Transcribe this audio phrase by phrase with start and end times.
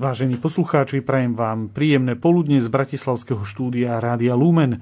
[0.00, 4.80] Vážení poslucháči, prajem vám príjemné poludne z Bratislavského štúdia Rádia Lumen.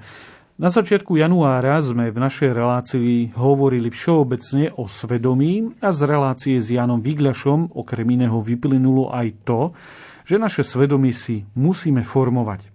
[0.55, 6.71] Na začiatku januára sme v našej relácii hovorili všeobecne o svedomí a z relácie s
[6.71, 9.75] Janom Vigľašom okrem iného vyplynulo aj to,
[10.23, 12.71] že naše svedomie si musíme formovať.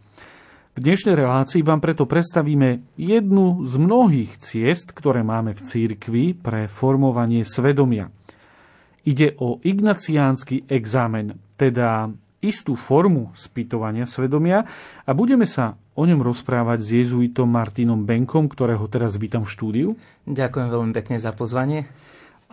[0.77, 6.69] V dnešnej relácii vám preto predstavíme jednu z mnohých ciest, ktoré máme v církvi pre
[6.69, 8.13] formovanie svedomia.
[9.09, 12.13] Ide o ignaciánsky examen, teda
[12.45, 14.69] istú formu spýtovania svedomia
[15.09, 19.89] a budeme sa o ňom rozprávať s jezuitom Martinom Benkom, ktorého teraz vítam v štúdiu.
[20.29, 21.89] Ďakujem veľmi pekne za pozvanie.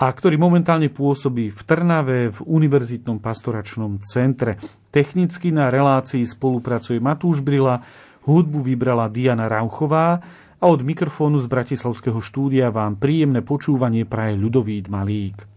[0.01, 4.57] A ktorý momentálne pôsobí v Trnave v Univerzitnom pastoračnom centre.
[4.89, 7.83] Technicky na relácii spolupracuje Matúš Brila,
[8.25, 10.17] hudbu vybrala Diana Rauchová
[10.57, 15.50] a od mikrofónu z Bratislavského štúdia vám príjemné počúvanie praje ľudový Malík.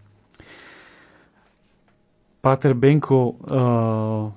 [2.45, 4.29] Páter Benko, uh,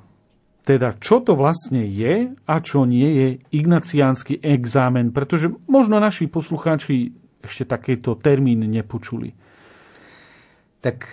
[0.65, 7.13] teda čo to vlastne je a čo nie je ignaciánsky exámen, pretože možno naši poslucháči
[7.41, 9.33] ešte takýto termín nepočuli.
[10.85, 11.09] Tak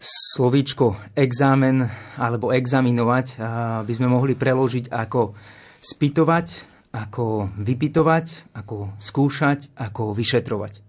[0.00, 1.84] slovíčko exámen
[2.16, 3.40] alebo examinovať
[3.84, 5.36] by sme mohli preložiť ako
[5.80, 6.46] spytovať,
[6.96, 10.85] ako vypitovať, ako skúšať, ako vyšetrovať.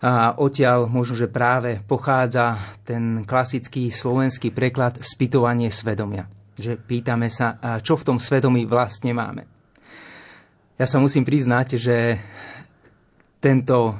[0.00, 2.56] A odtiaľ možno, že práve pochádza
[2.88, 6.24] ten klasický slovenský preklad spytovanie svedomia.
[6.56, 9.44] Že pýtame sa, čo v tom svedomí vlastne máme.
[10.80, 12.16] Ja sa musím priznať, že
[13.44, 13.92] tento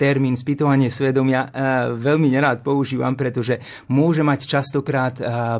[0.00, 1.52] termín spytovanie svedomia
[1.92, 3.60] veľmi nerád používam, pretože
[3.92, 5.14] môže mať častokrát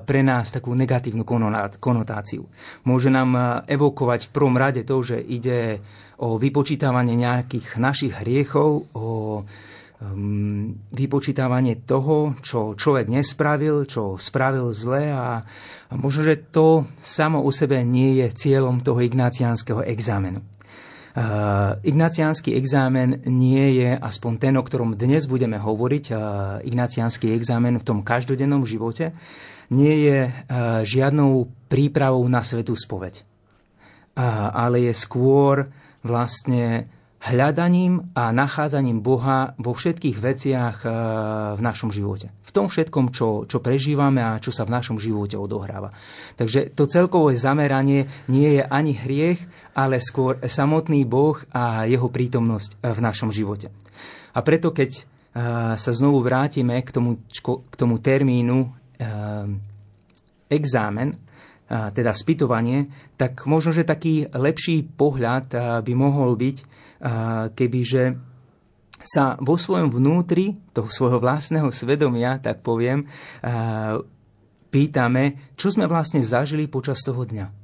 [0.09, 1.29] pre nás takú negatívnu
[1.77, 2.49] konotáciu.
[2.89, 5.85] Môže nám evokovať v prvom rade to, že ide
[6.17, 9.45] o vypočítavanie nejakých našich hriechov, o
[10.93, 15.41] vypočítavanie toho, čo človek nespravil, čo spravil zle a,
[15.97, 20.45] možno, že to samo u sebe nie je cieľom toho ignáciánskeho exámenu.
[21.15, 26.19] Uh, ignáciánsky exámen nie je aspoň ten, o ktorom dnes budeme hovoriť, uh,
[26.67, 29.15] ignáciánsky exámen v tom každodennom živote,
[29.73, 30.19] nie je
[30.85, 33.25] žiadnou prípravou na svetú spoveď.
[34.53, 35.73] Ale je skôr
[36.05, 36.87] vlastne
[37.25, 40.89] hľadaním a nachádzaním Boha vo všetkých veciach e,
[41.57, 42.29] v našom živote.
[42.45, 45.97] V tom všetkom, čo, čo prežívame a čo sa v našom živote odohráva.
[46.37, 49.41] Takže to celkové zameranie nie je ani hriech,
[49.73, 53.73] ale skôr samotný Boh a jeho prítomnosť v našom živote.
[54.37, 55.03] A preto, keď e,
[55.81, 58.69] sa znovu vrátime k tomu, k tomu termínu e,
[60.53, 61.17] exámen,
[61.69, 66.57] teda spytovanie, tak možno, že taký lepší pohľad by mohol byť,
[67.57, 68.05] kebyže
[69.05, 73.09] sa vo svojom vnútri, toho svojho vlastného svedomia, tak poviem,
[74.69, 77.64] pýtame, čo sme vlastne zažili počas toho dňa.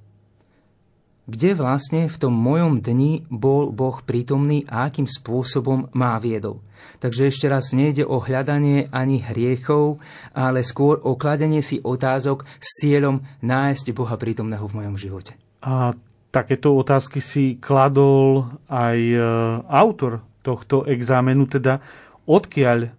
[1.29, 6.65] Kde vlastne v tom mojom dni bol Boh prítomný a akým spôsobom má viedol.
[7.01, 10.01] Takže ešte raz nejde o hľadanie ani hriechov,
[10.33, 15.37] ale skôr o kladenie si otázok s cieľom nájsť Boha prítomného v mojom živote.
[15.61, 15.93] A
[16.33, 19.19] takéto otázky si kladol aj e,
[19.69, 21.85] autor tohto exámenu, teda
[22.25, 22.91] odkiaľ, e,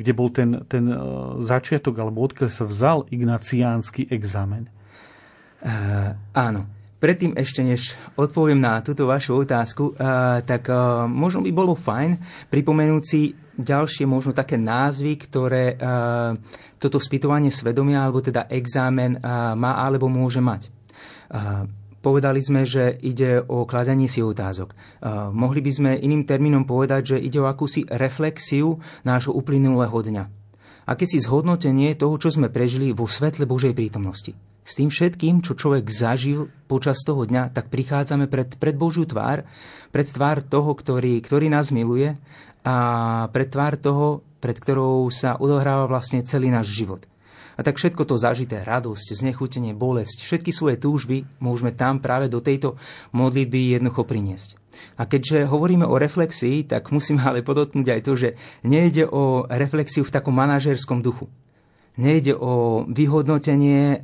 [0.00, 0.96] kde bol ten, ten e,
[1.44, 4.72] začiatok, alebo odkiaľ sa vzal ignaciánsky exámen?
[5.64, 6.68] Uh, áno.
[7.04, 12.16] Predtým ešte, než odpoviem na túto vašu otázku, uh, tak uh, možno by bolo fajn
[12.48, 16.32] pripomenúť si ďalšie možno také názvy, ktoré uh,
[16.80, 19.20] toto spýtovanie svedomia, alebo teda exámen
[19.56, 20.68] má alebo môže mať.
[22.04, 24.72] Povedali sme, že ide o kladanie si otázok.
[24.72, 30.24] Uh, mohli by sme iným termínom povedať, že ide o akúsi reflexiu nášho uplynulého dňa.
[31.04, 34.53] si zhodnotenie toho, čo sme prežili vo svetle Božej prítomnosti.
[34.64, 39.44] S tým všetkým, čo človek zažil počas toho dňa, tak prichádzame pred, pred Božiu tvár,
[39.92, 42.16] pred tvár toho, ktorý, ktorý nás miluje
[42.64, 42.76] a
[43.28, 47.04] pred tvár toho, pred ktorou sa odohráva vlastne celý náš život.
[47.54, 52.42] A tak všetko to zažité, radosť, znechutenie, bolesť, všetky svoje túžby môžeme tam práve do
[52.42, 52.74] tejto
[53.14, 54.58] modlitby jednoducho priniesť.
[54.98, 58.28] A keďže hovoríme o reflexii, tak musím ale podotknúť aj to, že
[58.66, 61.30] nejde o reflexiu v takom manažerskom duchu.
[61.94, 64.02] Nejde o vyhodnotenie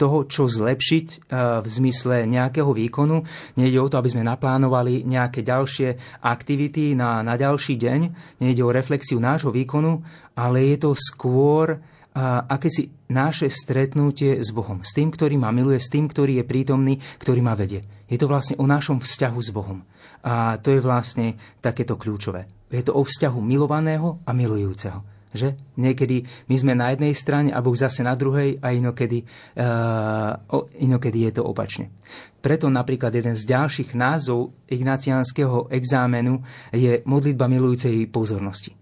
[0.00, 1.28] toho, čo zlepšiť
[1.60, 3.20] v zmysle nejakého výkonu.
[3.60, 8.00] Nejde o to, aby sme naplánovali nejaké ďalšie aktivity na, na ďalší deň.
[8.40, 10.00] Nejde o reflexiu nášho výkonu,
[10.32, 14.82] ale je to skôr a akési naše stretnutie s Bohom.
[14.82, 17.86] S tým, ktorý ma miluje, s tým, ktorý je prítomný, ktorý ma vedie.
[18.10, 19.86] Je to vlastne o našom vzťahu s Bohom.
[20.26, 22.50] A to je vlastne takéto kľúčové.
[22.66, 25.06] Je to o vzťahu milovaného a milujúceho.
[25.30, 25.54] Že?
[25.78, 30.34] Niekedy my sme na jednej strane a Boh zase na druhej a inokedy, uh,
[30.82, 31.94] inokedy je to opačne.
[32.42, 36.42] Preto napríklad jeden z ďalších názov ignaciánskeho exámenu
[36.74, 38.74] je modlitba milujúcej pozornosti.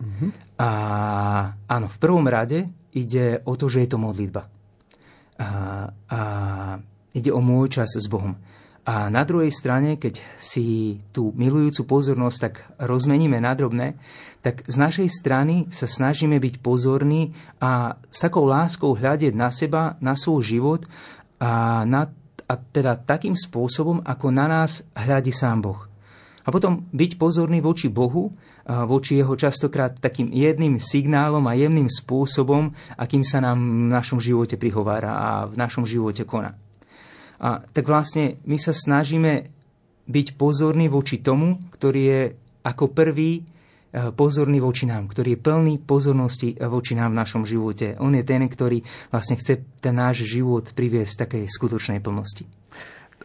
[0.00, 0.30] Mm-hmm.
[0.56, 0.70] A
[1.68, 2.64] áno, v prvom rade
[2.94, 4.46] ide o to, že je to modlitba.
[5.36, 5.48] A,
[5.90, 6.20] a
[7.12, 8.38] ide o môj čas s Bohom.
[8.84, 13.96] A na druhej strane, keď si tú milujúcu pozornosť tak rozmeníme na drobné,
[14.44, 17.32] tak z našej strany sa snažíme byť pozorní
[17.64, 20.82] a s takou láskou hľadieť na seba, na svoj život
[21.40, 22.12] a, na,
[22.44, 25.80] a teda takým spôsobom, ako na nás hľadí sám Boh.
[26.44, 28.28] A potom byť pozorný voči Bohu,
[28.68, 32.68] voči jeho častokrát takým jedným signálom a jemným spôsobom,
[33.00, 36.52] akým sa nám v našom živote prihovára a v našom živote koná.
[37.42, 39.48] A tak vlastne my sa snažíme
[40.04, 42.22] byť pozorní voči tomu, ktorý je
[42.64, 43.44] ako prvý
[43.94, 47.94] Eh, pozorný voči nám, ktorý je plný pozornosti voči nám v našom živote.
[48.02, 48.82] On je ten, ktorý
[49.14, 52.42] vlastne chce ten náš život priviesť takej skutočnej plnosti.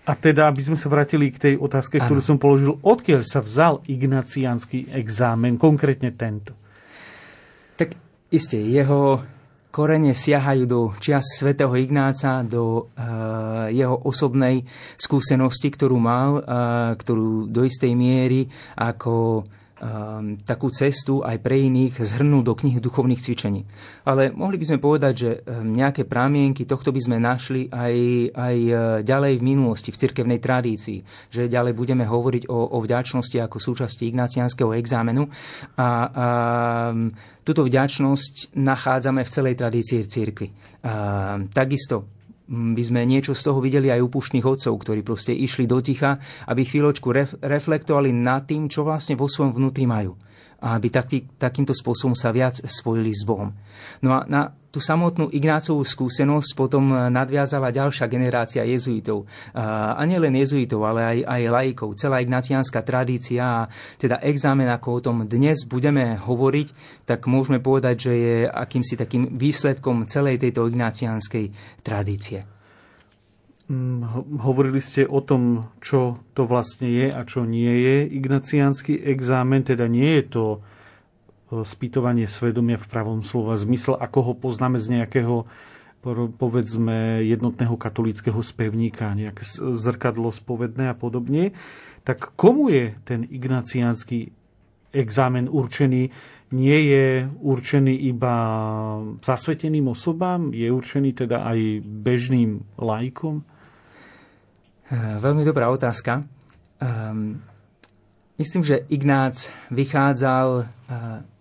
[0.06, 2.06] A teda, aby sme sa vrátili k tej otázke, ano.
[2.06, 6.54] ktorú som položil, odkiaľ sa vzal ignaciánsky exámen, konkrétne tento?
[7.74, 7.98] Tak
[8.30, 9.26] isté, jeho
[9.70, 14.66] korene siahajú do čias svätého Ignáca, do uh, jeho osobnej
[14.98, 19.46] skúsenosti, ktorú mal, uh, ktorú do istej miery ako
[20.44, 23.64] takú cestu aj pre iných zhrnúť do knihy duchovných cvičení.
[24.04, 27.96] Ale mohli by sme povedať, že ehm, nejaké prámienky tohto by sme našli aj,
[28.36, 28.74] aj e,
[29.08, 31.00] ďalej v minulosti, v cirkevnej tradícii,
[31.32, 35.32] že ďalej budeme hovoriť o, o vďačnosti ako súčasti ignaciánskeho exámenu
[35.80, 35.88] a, a
[36.92, 37.16] ehm,
[37.48, 40.48] túto vďačnosť nachádzame v celej tradícii cirkvi.
[40.84, 42.19] A, takisto
[42.50, 46.18] by sme niečo z toho videli aj u pušných otcov, ktorí proste išli do ticha,
[46.50, 50.18] aby chvíľočku ref, reflektovali nad tým, čo vlastne vo svojom vnútri majú.
[50.60, 53.56] A aby taký, takýmto spôsobom sa viac spojili s Bohom.
[54.04, 59.26] No a na tú samotnú Ignácovú skúsenosť potom nadviazala ďalšia generácia jezuitov.
[59.58, 61.90] A nielen jezuitov, ale aj, aj laikov.
[61.98, 63.68] Celá ignaciánska tradícia a
[63.98, 66.68] teda examen, ako o tom dnes budeme hovoriť,
[67.10, 71.52] tak môžeme povedať, že je akýmsi takým výsledkom celej tejto ignaciánskej
[71.82, 72.46] tradície.
[73.70, 74.02] Mm,
[74.42, 79.86] hovorili ste o tom, čo to vlastne je a čo nie je ignaciánsky examen, teda
[79.86, 80.46] nie je to
[81.50, 85.50] spýtovanie svedomia v pravom slova zmysle, ako ho poznáme z nejakého
[86.40, 91.52] povedzme jednotného katolického spevníka, nejaké zrkadlo spovedné a podobne,
[92.08, 94.32] tak komu je ten ignaciánsky
[94.96, 96.08] exámen určený?
[96.50, 97.06] Nie je
[97.44, 98.36] určený iba
[99.22, 100.56] zasveteným osobám?
[100.56, 103.44] Je určený teda aj bežným lajkom?
[104.96, 106.26] Veľmi dobrá otázka.
[106.82, 107.44] Um,
[108.42, 110.66] myslím, že Ignác vychádzal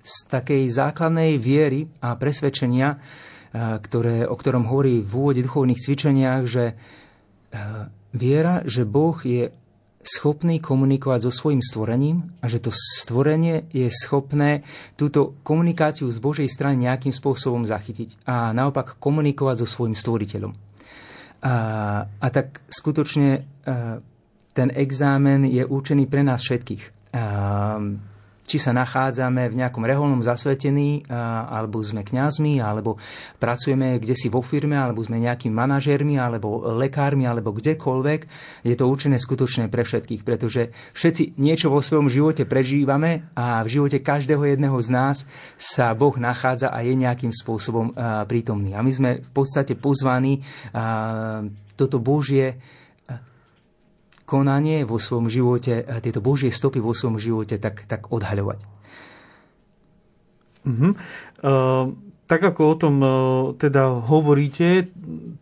[0.09, 2.97] z takej základnej viery a presvedčenia,
[3.53, 6.73] ktoré, o ktorom hovorí v úvode duchovných cvičeniach, že
[8.13, 9.53] viera, že Boh je
[10.01, 14.65] schopný komunikovať so svojim stvorením a že to stvorenie je schopné
[14.97, 20.57] túto komunikáciu z Božej strany nejakým spôsobom zachytiť a naopak komunikovať so svojim stvoriteľom.
[21.45, 21.55] A,
[22.09, 23.45] a tak skutočne
[24.57, 27.13] ten exámen je určený pre nás všetkých.
[27.13, 27.77] A,
[28.49, 32.97] či sa nachádzame v nejakom reholnom zasvetení, alebo sme kňazmi, alebo
[33.37, 38.21] pracujeme kde si vo firme, alebo sme nejakými manažérmi, alebo lekármi, alebo kdekoľvek,
[38.65, 43.69] je to určené skutočné pre všetkých, pretože všetci niečo vo svojom živote prežívame a v
[43.77, 45.17] živote každého jedného z nás
[45.61, 47.93] sa Boh nachádza a je nejakým spôsobom
[48.25, 48.73] prítomný.
[48.73, 50.41] A my sme v podstate pozvaní
[51.77, 52.57] toto Božie
[54.29, 58.61] konanie vo svojom živote, tieto Božie stopy vo svojom živote tak, tak odhaľovať.
[60.69, 60.93] Uh-huh.
[61.41, 61.97] Uh,
[62.29, 63.11] tak ako o tom uh,
[63.57, 64.93] teda hovoríte,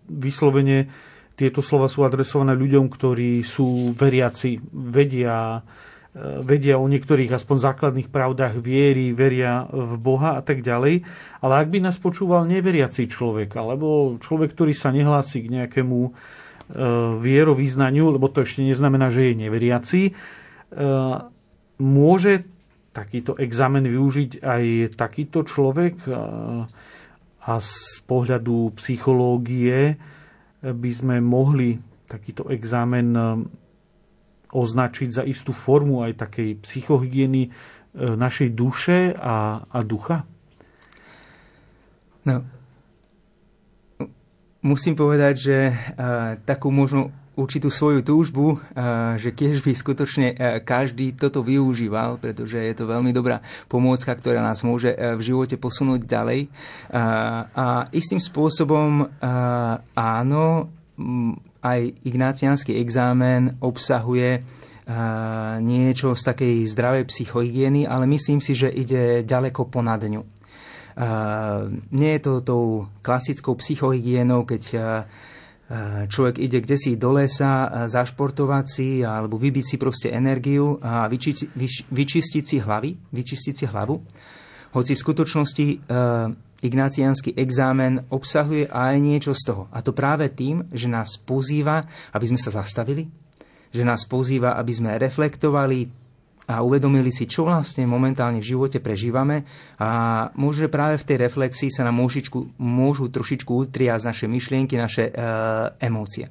[0.07, 0.87] vyslovene
[1.35, 8.09] tieto slova sú adresované ľuďom, ktorí sú veriaci, vedia, uh, vedia o niektorých aspoň základných
[8.15, 11.03] pravdách viery, veria v Boha a tak ďalej.
[11.43, 16.15] Ale ak by nás počúval neveriaci človek, alebo človek, ktorý sa nehlási k nejakému
[17.23, 20.13] vierovýznaniu, lebo to ešte neznamená, že je neveriaci, e,
[21.79, 22.33] môže
[22.91, 24.65] takýto examen využiť aj
[24.99, 26.11] takýto človek e,
[27.47, 29.95] a z pohľadu psychológie
[30.67, 31.79] by sme mohli
[32.11, 33.15] takýto examen
[34.51, 37.55] označiť za istú formu aj takej psychohygieny
[37.95, 40.27] našej duše a, a ducha?
[42.27, 42.43] No,
[44.67, 48.57] musím povedať, že uh, takú možno určitú svoju túžbu,
[49.21, 50.27] že keď by skutočne
[50.65, 56.09] každý toto využíval, pretože je to veľmi dobrá pomôcka, ktorá nás môže v živote posunúť
[56.09, 56.49] ďalej.
[57.53, 59.13] A istým spôsobom
[59.93, 60.47] áno,
[61.61, 64.41] aj ignáciánsky exámen obsahuje
[65.61, 70.25] niečo z takej zdravej psychohygieny, ale myslím si, že ide ďaleko ponad ňu.
[71.93, 74.63] Nie je to tou klasickou psychohygienou, keď
[76.07, 81.51] človek ide kde si do lesa zašportovať si alebo vybiť si proste energiu a vyčistiť,
[81.91, 83.99] vyčistiť si hlavy, vyčistiť si hlavu.
[84.73, 85.67] Hoci v skutočnosti
[86.63, 89.63] ignáciánsky exámen obsahuje aj niečo z toho.
[89.75, 91.85] A to práve tým, že nás pozýva,
[92.15, 93.11] aby sme sa zastavili,
[93.75, 96.06] že nás pozýva, aby sme reflektovali
[96.47, 99.43] a uvedomili si, čo vlastne momentálne v živote prežívame
[99.83, 105.11] a môže práve v tej reflexii sa nám môžičku, môžu trošičku utriať naše myšlienky, naše
[105.11, 105.13] e,
[105.83, 106.31] emócie.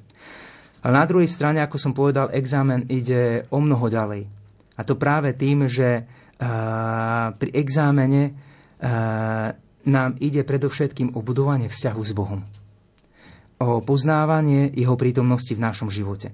[0.80, 4.22] Ale na druhej strane, ako som povedal, examen ide o mnoho ďalej.
[4.76, 6.02] A to práve tým, že e,
[7.36, 8.32] pri exámene e,
[9.86, 12.40] nám ide predovšetkým o budovanie vzťahu s Bohom.
[13.60, 16.32] O poznávanie Jeho prítomnosti v našom živote.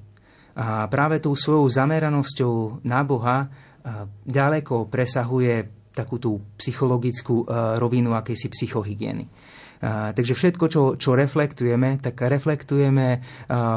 [0.53, 3.49] A práve tou svojou zameranosťou na Boha
[4.27, 5.55] ďaleko presahuje
[5.93, 7.45] takú tú psychologickú
[7.77, 9.25] rovinu akejsi psychohygieny.
[10.15, 13.21] Takže všetko, čo, čo reflektujeme, tak reflektujeme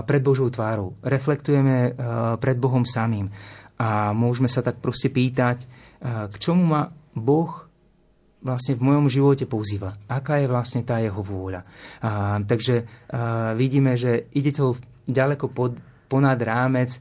[0.05, 1.97] pred Božou tvárou, reflektujeme
[2.37, 3.33] pred Bohom samým.
[3.75, 5.65] A môžeme sa tak proste pýtať,
[6.05, 7.65] k čomu ma Boh
[8.45, 9.97] vlastne v mojom živote pozýva.
[10.05, 11.65] Aká je vlastne tá jeho vôľa.
[12.05, 14.77] A, takže a, vidíme, že ide to
[15.09, 15.73] ďaleko pod,
[16.05, 16.97] ponad rámec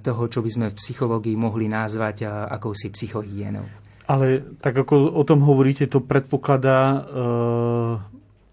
[0.00, 3.66] toho, čo by sme v psychológii mohli nazvať akousi psychohygienou.
[4.10, 6.98] Ale tak ako o tom hovoríte, to predpokladá e,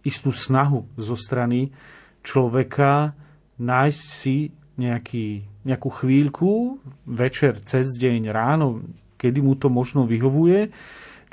[0.06, 1.74] istú snahu zo strany
[2.22, 3.18] človeka
[3.58, 6.78] nájsť si nejaký, nejakú chvíľku,
[7.10, 8.86] večer, cez deň, ráno,
[9.18, 10.70] kedy mu to možno vyhovuje,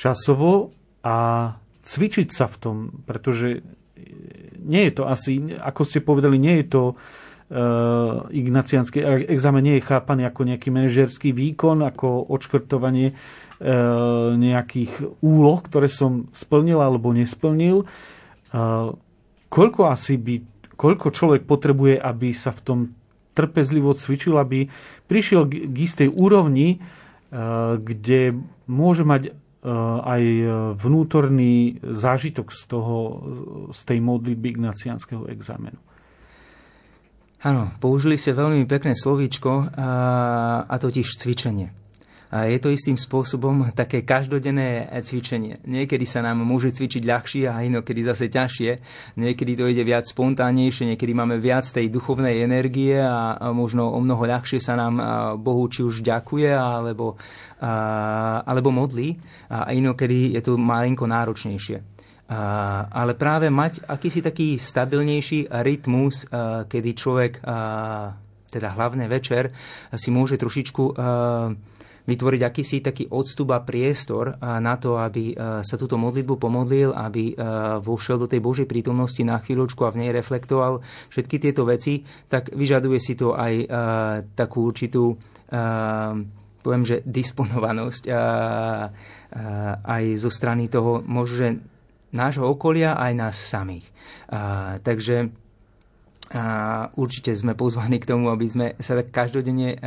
[0.00, 0.72] časovo
[1.04, 1.52] a
[1.84, 3.60] cvičiť sa v tom, pretože
[4.64, 7.23] nie je to asi, ako ste povedali, nie je to uh,
[8.34, 8.98] ignaciánsky
[9.30, 16.26] examen nie je chápaný ako nejaký manažerský výkon, ako odškrtovanie uh, nejakých úloh, ktoré som
[16.34, 17.86] splnil alebo nesplnil.
[18.50, 18.90] Uh,
[19.46, 20.42] koľko asi by,
[20.74, 22.78] koľko človek potrebuje, aby sa v tom
[23.34, 24.70] trpezlivo cvičil, aby
[25.10, 26.78] prišiel k istej úrovni,
[27.82, 28.38] kde
[28.70, 29.34] môže mať
[30.06, 30.22] aj
[30.78, 32.96] vnútorný zážitok z, toho,
[33.74, 35.82] z tej modlitby ignaciánskeho examenu.
[37.44, 39.88] Áno, použili ste veľmi pekné slovíčko, a,
[40.64, 41.68] a totiž cvičenie.
[42.32, 45.60] A je to istým spôsobom také každodenné cvičenie.
[45.62, 48.70] Niekedy sa nám môže cvičiť ľahšie a inokedy zase ťažšie.
[49.20, 54.24] Niekedy to ide viac spontánnejšie, niekedy máme viac tej duchovnej energie a možno o mnoho
[54.24, 54.98] ľahšie sa nám
[55.38, 57.20] Bohu či už ďakuje alebo,
[58.42, 59.14] alebo modlí
[59.52, 61.93] a inokedy je to malinko náročnejšie
[62.28, 66.24] ale práve mať akýsi taký stabilnejší rytmus,
[66.68, 67.44] kedy človek,
[68.48, 69.52] teda hlavne večer,
[69.92, 70.84] si môže trošičku
[72.04, 75.32] vytvoriť akýsi taký odstup a priestor na to, aby
[75.64, 77.32] sa túto modlitbu pomodlil, aby
[77.80, 82.52] vošiel do tej Božej prítomnosti na chvíľočku a v nej reflektoval všetky tieto veci, tak
[82.52, 83.68] vyžaduje si to aj
[84.36, 85.16] takú určitú
[86.64, 88.08] poviem, že disponovanosť
[89.84, 91.60] aj zo strany toho, možno,
[92.14, 93.90] nášho okolia aj nás samých.
[94.30, 95.34] A, takže
[96.34, 99.78] a určite sme pozvaní k tomu, aby sme sa tak každodenne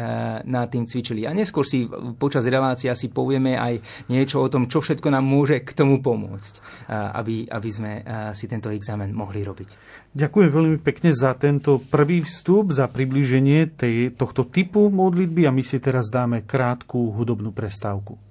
[0.48, 1.28] nad tým cvičili.
[1.28, 5.60] A neskôr si počas relácie si povieme aj niečo o tom, čo všetko nám môže
[5.66, 7.92] k tomu pomôcť, aby, aby sme
[8.32, 9.70] si tento examen mohli robiť.
[10.14, 15.66] Ďakujem veľmi pekne za tento prvý vstup, za približenie tej, tohto typu modlitby a my
[15.66, 18.27] si teraz dáme krátku hudobnú prestávku.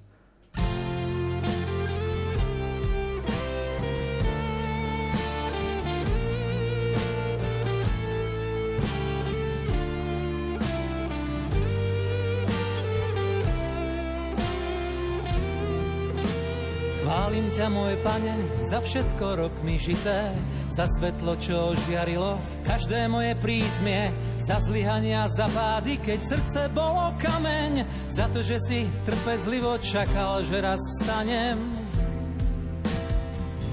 [17.77, 18.33] Môj pane,
[18.65, 20.33] za všetko rokmi žité,
[20.73, 24.09] za svetlo, čo žiarilo každé moje prítmie,
[24.41, 30.57] za zlyhania, za pády, keď srdce bolo kameň, za to, že si trpezlivo čakal, že
[30.57, 31.57] raz vstanem.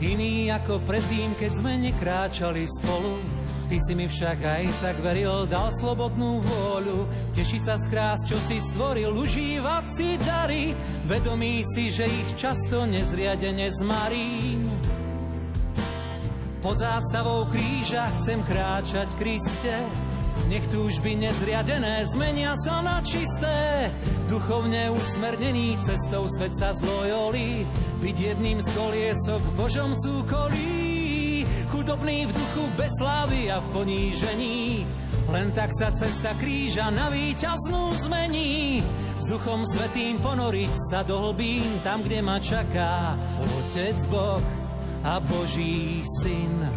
[0.05, 5.73] Iný ako predtým, keď sme nekráčali spolu, Ty si mi však aj tak veril, dal
[5.73, 10.77] slobodnú vôľu, tešiť sa z krás, čo si stvoril, užívať si dary,
[11.09, 14.69] vedomí si, že ich často nezriadene zmarím.
[16.61, 19.77] Pod zástavou kríža chcem kráčať Kriste,
[20.51, 23.89] Nech túžby nezriadené zmenia sa na čisté.
[24.29, 27.65] Duchovne usmernený cestou svet sa zlojolí.
[28.05, 30.84] Byť jedným z koliesok v Božom súkolí.
[31.85, 34.89] Chudobný v duchu bez slávy a v ponížení.
[35.29, 38.81] Len tak sa cesta kríža na víťaznú zmení.
[39.21, 44.41] S duchom svetým ponoriť sa do hlbín tam, kde ma čaká Otec Boh
[45.05, 46.73] a Boží Syn.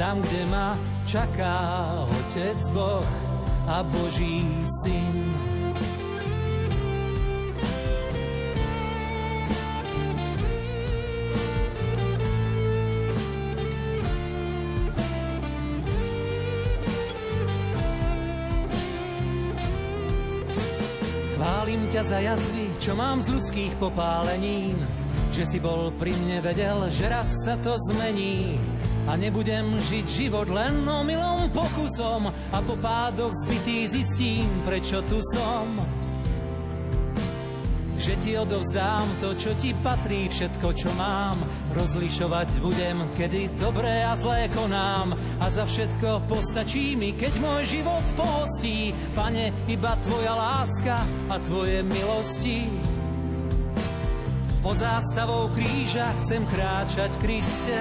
[0.00, 1.60] Tam, kde ma čaká
[2.08, 3.04] Otec Boh
[3.68, 4.40] a Boží
[4.88, 5.51] Syn.
[22.02, 24.74] Za jazvy, čo mám z ľudských popálenín,
[25.30, 28.58] že si bol pri mne vedel, že raz sa to zmení.
[29.06, 32.26] A nebudem žiť život len omylom pokusom.
[32.28, 36.01] A po pádoch zbytý zistím, prečo tu som.
[38.02, 41.38] Že ti odovzdám to, čo ti patrí, všetko, čo mám.
[41.70, 45.14] Rozlišovať budem, kedy dobré a zlé konám.
[45.38, 48.90] A za všetko postačí mi, keď môj život pohostí.
[49.14, 52.66] Pane, iba tvoja láska a tvoje milosti.
[54.66, 57.78] Pod zástavou kríža chcem kráčať Kriste,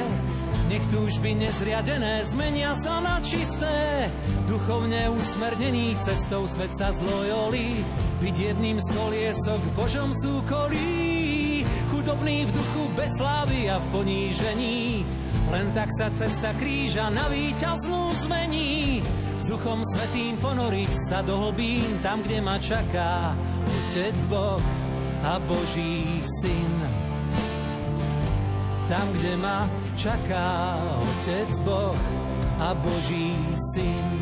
[0.69, 4.05] nech túžby nezriadené zmenia sa na čisté.
[4.45, 7.81] Duchovne usmernený cestou svet sa zlojolí.
[8.21, 11.65] Byť jedným z koliesok v Božom súkolí.
[11.89, 15.01] Chudobný v duchu bez slávy a v ponížení.
[15.49, 19.01] Len tak sa cesta kríža na víťaznú zmení.
[19.41, 23.33] S duchom svetým ponoriť sa do hlbín tam, kde ma čaká
[23.65, 24.61] Otec Boh
[25.25, 26.73] a Boží Syn.
[28.85, 29.65] Tam, kde ma
[29.97, 31.97] čaká Otec Boh
[32.61, 33.33] a Boží
[33.73, 34.20] Syn.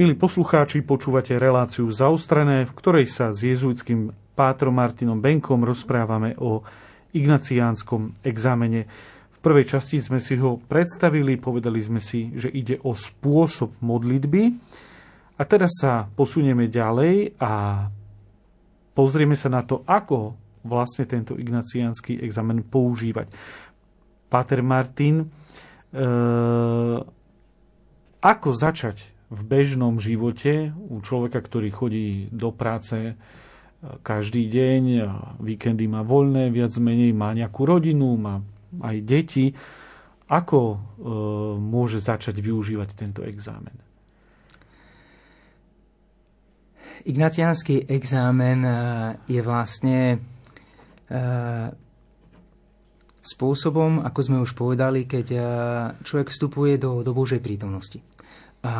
[0.00, 6.64] Milí poslucháči, počúvate reláciu Zaostrené, v ktorej sa s jezuitským pátrom Martinom Benkom rozprávame o
[7.12, 8.88] ignaciánskom exámene.
[9.28, 14.42] V prvej časti sme si ho predstavili, povedali sme si, že ide o spôsob modlitby.
[15.36, 17.84] A teraz sa posunieme ďalej a
[18.96, 20.32] pozrieme sa na to, ako
[20.64, 23.28] vlastne tento ignaciánsky examen používať.
[24.32, 25.28] Páter Martin,
[25.92, 26.04] e,
[28.24, 33.14] ako začať v bežnom živote u človeka, ktorý chodí do práce e,
[34.02, 34.82] každý deň,
[35.38, 38.42] víkendy má voľné, viac menej má nejakú rodinu, má
[38.82, 39.54] aj deti,
[40.26, 40.78] ako e,
[41.62, 43.78] môže začať využívať tento exámen?
[47.06, 48.72] Ignaciánsky exámen e,
[49.30, 49.98] je vlastne
[53.18, 55.26] spôsobom, ako sme už povedali, keď
[56.06, 57.98] človek vstupuje do, do Božej prítomnosti.
[58.60, 58.74] A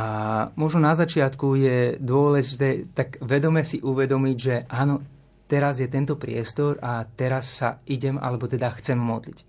[0.60, 5.00] možno na začiatku je dôležité tak vedome si uvedomiť, že áno,
[5.48, 9.48] teraz je tento priestor a teraz sa idem alebo teda chcem modliť.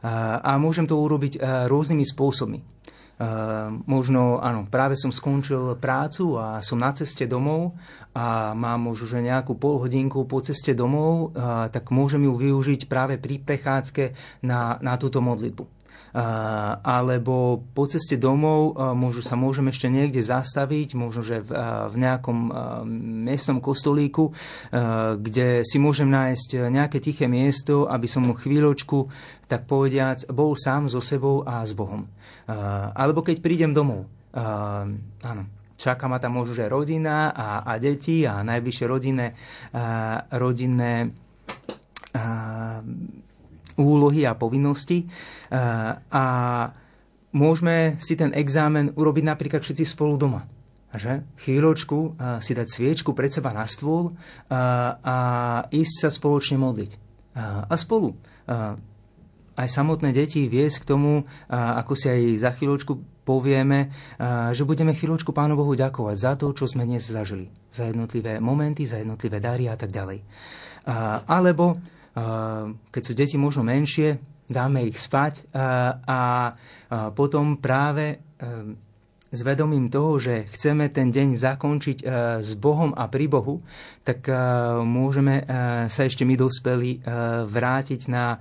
[0.00, 2.60] A, môžem to urobiť e, rôznymi spôsobmi.
[3.18, 7.74] Uh, možno, áno, práve som skončil prácu a som na ceste domov
[8.14, 12.86] a mám možno, že nejakú pol hodinku po ceste domov, uh, tak môžem ju využiť
[12.86, 14.14] práve pri prechádzke
[14.46, 15.77] na, na túto modlitbu
[16.14, 21.50] alebo po ceste domov môžu, sa môžem ešte niekde zastaviť, možno, že v,
[21.92, 22.38] v nejakom
[23.28, 24.32] miestnom kostolíku,
[25.20, 29.08] kde si môžem nájsť nejaké tiché miesto, aby som mu chvíľočku,
[29.48, 32.08] tak povediac, bol sám so sebou a s Bohom.
[32.96, 34.08] Alebo keď prídem domov,
[35.24, 35.42] áno,
[35.76, 39.36] čaká ma tam možno, že rodina a, a deti a najbližšie rodinné,
[40.32, 41.12] rodinné
[43.78, 45.06] úlohy a povinnosti
[46.10, 46.24] a
[47.30, 50.42] môžeme si ten exámen urobiť napríklad všetci spolu doma.
[50.88, 51.20] Že?
[51.44, 54.16] Chvíľočku si dať sviečku pred seba na stôl
[54.48, 55.16] a, a
[55.68, 56.90] ísť sa spoločne modliť.
[57.36, 58.16] A, spolu.
[59.58, 63.92] Aj samotné deti viesť k tomu, ako si aj za chvíľočku povieme,
[64.56, 67.52] že budeme chvíľočku Pánu Bohu ďakovať za to, čo sme dnes zažili.
[67.68, 70.24] Za jednotlivé momenty, za jednotlivé dary a tak ďalej.
[71.28, 71.76] Alebo
[72.90, 75.68] keď sú deti možno menšie, dáme ich spať a,
[76.08, 76.20] a
[77.12, 78.16] potom práve
[79.28, 81.98] s vedomím toho, že chceme ten deň zakončiť
[82.40, 83.60] s Bohom a pri Bohu,
[84.00, 84.24] tak
[84.88, 85.44] môžeme
[85.92, 87.04] sa ešte my dospeli
[87.44, 88.40] vrátiť na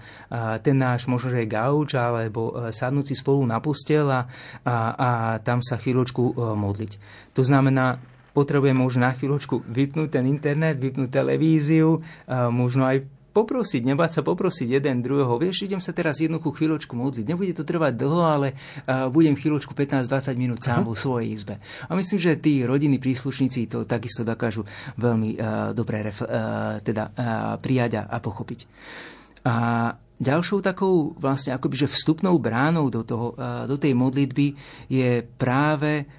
[0.63, 4.31] ten náš možno, gauč, alebo sadnúť si spolu na postel a,
[4.63, 5.09] a, a
[5.43, 6.91] tam sa chvíľočku modliť.
[7.35, 7.99] To znamená,
[8.31, 11.99] potrebujeme už na chvíľočku vypnúť ten internet, vypnúť televíziu,
[12.31, 13.03] možno aj
[13.37, 15.37] poprosiť, nebáť sa poprosiť jeden druhého.
[15.37, 17.25] Vieš, idem sa teraz jednoduchú chvíľočku modliť.
[17.29, 21.61] Nebude to trvať dlho, ale uh, budem chvíľočku 15-20 minút sám vo svojej izbe.
[21.85, 24.65] A myslím, že tí rodiny príslušníci to takisto dokážu
[24.97, 27.21] veľmi uh, dobre ref, uh, teda, uh,
[27.61, 28.59] prijať a pochopiť.
[29.45, 29.53] A
[30.17, 33.37] Ďalšou takou vlastne akoby, že vstupnou bránou do, toho,
[33.69, 34.57] do tej modlitby
[34.89, 36.09] je práve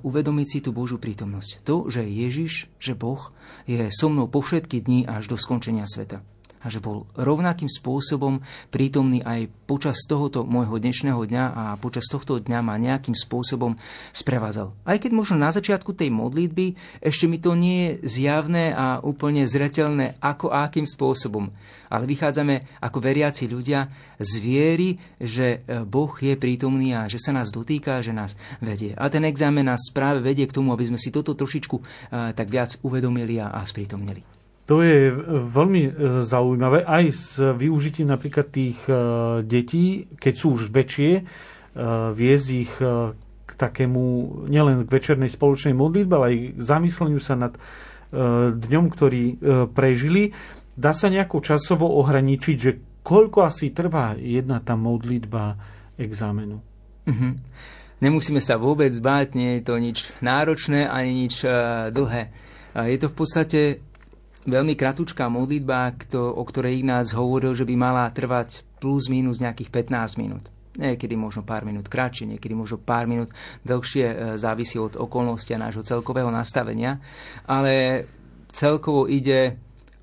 [0.00, 1.60] uvedomiť si tú Božú prítomnosť.
[1.68, 3.20] To, že Ježiš, že Boh
[3.68, 6.24] je so mnou po všetky dni až do skončenia sveta
[6.64, 8.40] a že bol rovnakým spôsobom
[8.72, 13.76] prítomný aj počas tohoto môjho dnešného dňa a počas tohto dňa ma nejakým spôsobom
[14.16, 14.72] sprevádzal.
[14.88, 16.74] Aj keď možno na začiatku tej modlitby
[17.04, 21.52] ešte mi to nie je zjavné a úplne zretelné, ako a akým spôsobom.
[21.92, 23.86] Ale vychádzame ako veriaci ľudia
[24.18, 28.96] z viery, že e, Boh je prítomný a že sa nás dotýka, že nás vedie.
[28.96, 31.82] A ten examen nás práve vedie k tomu, aby sme si toto trošičku e,
[32.34, 34.43] tak viac uvedomili a sprítomnili.
[34.64, 35.12] To je
[35.52, 35.90] veľmi e,
[36.24, 38.94] zaujímavé aj s využitím napríklad tých e,
[39.44, 41.12] detí, keď sú už väčšie,
[42.14, 44.02] viesť ich k takému,
[44.46, 47.58] nielen k večernej spoločnej modlitbe, ale aj k zamysleniu sa nad
[48.54, 49.42] dňom, ktorý
[49.74, 50.30] prežili.
[50.78, 55.58] Dá sa nejako časovo ohraničiť, že koľko asi trvá jedna tá modlitba
[55.98, 56.62] exámenu?
[57.10, 57.32] Mm-hmm.
[58.06, 61.42] Nemusíme sa vôbec báť, nie je to nič náročné ani nič
[61.90, 62.30] dlhé.
[62.86, 63.60] Je to v podstate
[64.44, 69.72] veľmi kratučká modlitba, kto, o ktorej Ignác hovoril, že by mala trvať plus minus nejakých
[69.72, 70.44] 15 minút.
[70.74, 73.30] Niekedy možno pár minút kratšie, niekedy možno pár minút
[73.62, 76.98] dlhšie, e, závisí od okolnosti a nášho celkového nastavenia.
[77.46, 78.04] Ale
[78.50, 79.54] celkovo ide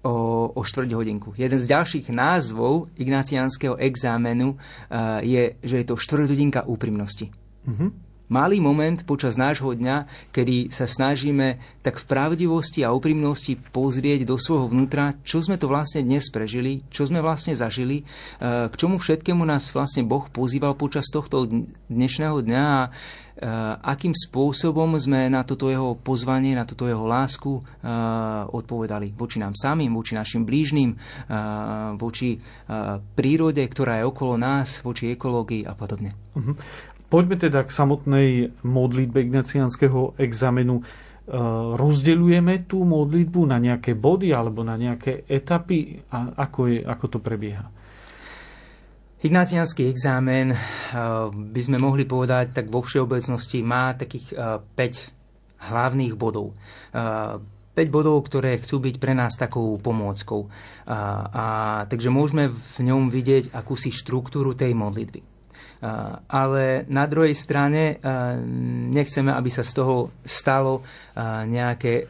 [0.01, 1.35] o, o štvrť hodinku.
[1.35, 7.29] Jeden z ďalších názvov ignaciánskeho exámenu uh, je, že je to štvrť hodinka úprimnosti.
[7.69, 14.23] Mm-hmm malý moment počas nášho dňa, kedy sa snažíme tak v pravdivosti a úprimnosti pozrieť
[14.23, 18.03] do svojho vnútra, čo sme to vlastne dnes prežili, čo sme vlastne zažili, e,
[18.71, 21.49] k čomu všetkému nás vlastne Boh pozýval počas tohto
[21.91, 22.89] dnešného dňa a e,
[23.81, 27.61] akým spôsobom sme na toto jeho pozvanie, na toto jeho lásku e,
[28.47, 30.95] odpovedali voči nám samým, voči našim blížnym,
[31.97, 32.37] voči
[33.17, 36.13] prírode, ktorá je okolo nás, voči ekológii a podobne.
[36.31, 36.55] Uh-huh.
[37.11, 38.29] Poďme teda k samotnej
[38.63, 40.79] modlitbe ignaciánskeho examenu.
[40.79, 40.83] E,
[41.75, 45.99] rozdeľujeme tú modlitbu na nejaké body alebo na nejaké etapy?
[46.07, 47.67] A ako, je, ako to prebieha?
[49.27, 50.57] Ignaciánsky exámen, e,
[51.35, 55.03] by sme mohli povedať, tak vo všeobecnosti má takých 5 e,
[55.67, 56.55] hlavných bodov.
[56.95, 60.47] 5 bodov, ktoré chcú byť pre nás takou pomôckou.
[60.87, 60.97] A,
[61.27, 61.45] a,
[61.91, 65.30] takže môžeme v ňom vidieť akúsi štruktúru tej modlitby
[66.29, 67.97] ale na druhej strane
[68.93, 70.85] nechceme, aby sa z toho stalo
[71.49, 72.05] nejaké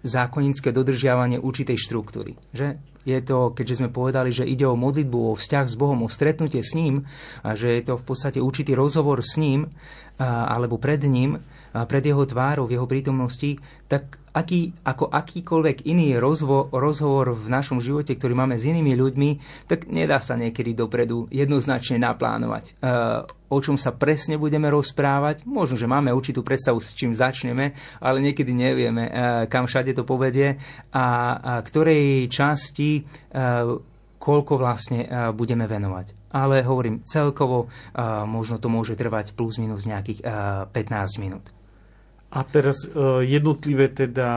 [0.00, 2.40] zákonické dodržiavanie určitej štruktúry.
[2.56, 2.80] Že?
[3.02, 6.62] Je to, keďže sme povedali, že ide o modlitbu, o vzťah s Bohom, o stretnutie
[6.62, 7.02] s ním
[7.42, 9.74] a že je to v podstate určitý rozhovor s ním
[10.22, 11.42] alebo pred ním,
[11.74, 13.58] pred jeho tvárou, v jeho prítomnosti,
[13.90, 19.30] tak aký, ako akýkoľvek iný rozvo, rozhovor v našom živote, ktorý máme s inými ľuďmi,
[19.68, 22.64] tak nedá sa niekedy dopredu jednoznačne naplánovať.
[22.64, 22.72] E,
[23.52, 28.24] o čom sa presne budeme rozprávať, možno, že máme určitú predstavu, s čím začneme, ale
[28.24, 29.12] niekedy nevieme, e,
[29.52, 30.56] kam všade to povedie
[30.96, 33.02] a, a ktorej časti, e,
[34.16, 37.68] koľko vlastne e, budeme venovať ale hovorím celkovo,
[38.24, 41.44] možno to môže trvať plus minus nejakých 15 minút.
[42.32, 42.88] A teraz e,
[43.28, 44.28] jednotlivé teda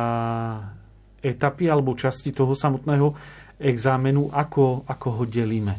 [1.24, 3.16] etapy alebo časti toho samotného
[3.58, 5.74] exámenu, ako, ako ho delíme?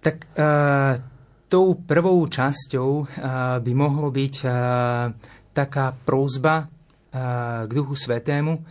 [0.00, 0.96] Tak uh,
[1.52, 3.06] tou prvou časťou uh,
[3.60, 4.52] by mohlo byť uh,
[5.52, 8.62] taká prozba uh, k Duchu Svetému uh,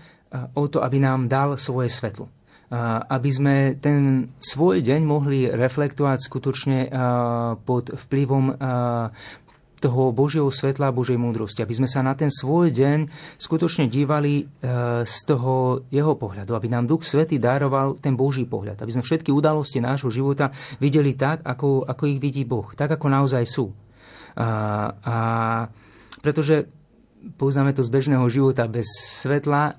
[0.58, 2.26] o to, aby nám dal svoje svetlo.
[2.26, 9.14] Uh, aby sme ten svoj deň mohli reflektovať skutočne uh, pod vplyvom uh,
[9.80, 13.08] toho Božieho svetla a Božej múdrosti, aby sme sa na ten svoj deň
[13.40, 18.80] skutočne dívali e, z toho jeho pohľadu, aby nám Duch Svety daroval ten Boží pohľad,
[18.80, 23.08] aby sme všetky udalosti nášho života videli tak, ako, ako ich vidí Boh, tak, ako
[23.08, 23.72] naozaj sú.
[24.40, 24.48] A,
[25.04, 25.16] a
[26.20, 26.79] pretože
[27.36, 28.88] poznáme to z bežného života, bez
[29.24, 29.76] svetla, eh,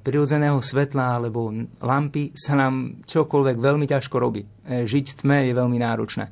[0.00, 1.52] prirodzeného svetla alebo
[1.84, 4.42] lampy sa nám čokoľvek veľmi ťažko robí.
[4.44, 6.26] Eh, žiť v tme je veľmi náročné.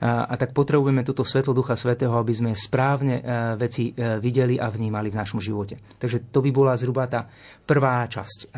[0.00, 3.20] A tak potrebujeme toto svetlo Ducha Svetého, aby sme správne
[3.60, 5.76] veci videli a vnímali v našom živote.
[6.00, 7.28] Takže to by bola zhruba tá
[7.68, 8.48] prvá časť.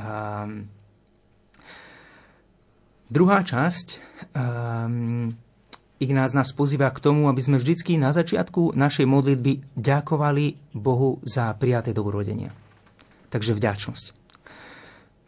[3.11, 3.87] Druhá časť
[6.03, 11.55] Ignác nás pozýva k tomu, aby sme vždycky na začiatku našej modlitby ďakovali Bohu za
[11.55, 12.51] prijaté dobrodenia.
[13.31, 14.19] Takže vďačnosť.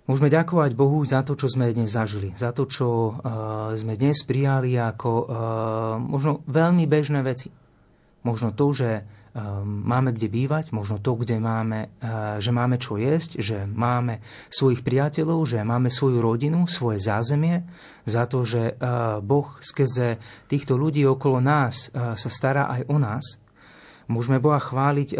[0.04, 4.20] Môžeme ďakovať Bohu za to, čo sme dnes zažili, za to, čo uh, sme dnes
[4.26, 5.24] prijali ako uh,
[5.96, 7.48] možno veľmi bežné veci.
[8.20, 8.88] Možno to, že
[9.64, 14.87] máme kde bývať, možno to, kde máme, eh, že máme čo jesť, že máme svojich
[14.87, 17.66] priateľov, že máme svoju rodinu, svoje zázemie,
[18.07, 22.97] za to, že eh, Boh skrze týchto ľudí okolo nás eh, sa stará aj o
[23.03, 23.25] nás.
[24.05, 25.16] Môžeme Boha chváliť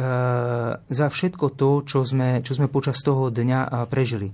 [0.93, 4.29] za všetko to, čo sme, čo sme počas toho dňa prežili.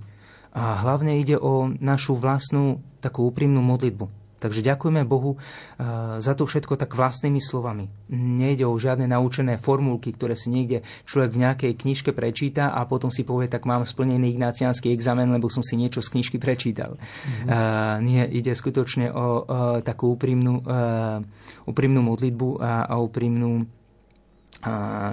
[0.51, 6.49] A hlavne ide o našu vlastnú takú úprimnú modlitbu Takže ďakujeme Bohu eh, za to
[6.49, 7.93] všetko tak vlastnými slovami.
[8.09, 13.13] Nejde o žiadne naučené formulky, ktoré si niekde človek v nejakej knižke prečíta a potom
[13.13, 16.97] si povie, tak mám splnený ignáciánsky examen, lebo som si niečo z knižky prečítal.
[16.97, 17.49] Mm-hmm.
[18.01, 19.45] Nie, ide skutočne o
[19.85, 21.21] takú úprimnú, uh,
[21.69, 23.67] úprimnú modlitbu a, a úprimnú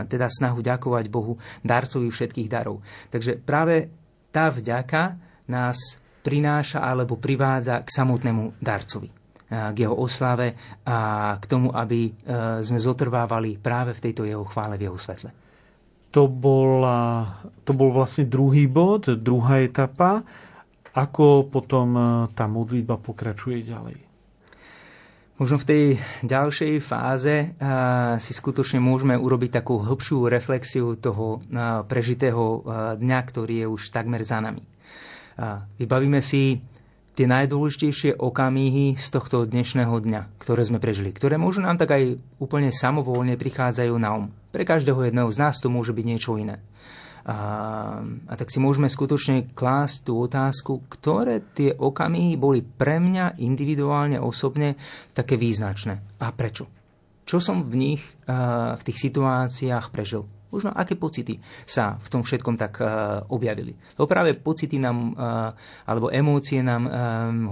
[0.08, 2.84] teda snahu ďakovať Bohu, darcovi všetkých darov.
[3.08, 3.88] Takže práve
[4.28, 5.16] tá vďaka
[5.48, 9.17] nás prináša alebo privádza k samotnému darcovi
[9.48, 10.52] k jeho oslave
[10.84, 12.12] a k tomu, aby e,
[12.60, 15.32] sme zotrvávali práve v tejto jeho chvále, v jeho svetle.
[16.12, 17.24] To, bola,
[17.64, 20.20] to bol vlastne druhý bod, druhá etapa.
[20.92, 22.02] Ako potom e,
[22.36, 23.96] tá modlitba pokračuje ďalej?
[25.38, 25.84] Možno v tej
[26.26, 27.54] ďalšej fáze
[28.18, 31.38] si skutočne môžeme urobiť takú hĺbšiu reflexiu toho
[31.86, 32.66] prežitého
[32.98, 34.66] dňa, ktorý je už takmer za nami.
[35.78, 36.58] Vybavíme si
[37.18, 42.14] tie najdôležitejšie okamihy z tohto dnešného dňa, ktoré sme prežili, ktoré možno nám tak aj
[42.38, 44.30] úplne samovolne prichádzajú na um.
[44.54, 46.62] Pre každého jedného z nás to môže byť niečo iné.
[47.26, 47.36] A,
[48.06, 54.22] a tak si môžeme skutočne klásť tú otázku, ktoré tie okamihy boli pre mňa individuálne,
[54.22, 54.78] osobne
[55.10, 56.70] také význačné a prečo.
[57.26, 58.02] Čo som v nich,
[58.78, 60.22] v tých situáciách prežil.
[60.48, 63.76] Možno aké pocity sa v tom všetkom tak uh, objavili.
[63.96, 65.52] Lebo práve pocity nám, uh,
[65.84, 66.92] alebo emócie nám, um,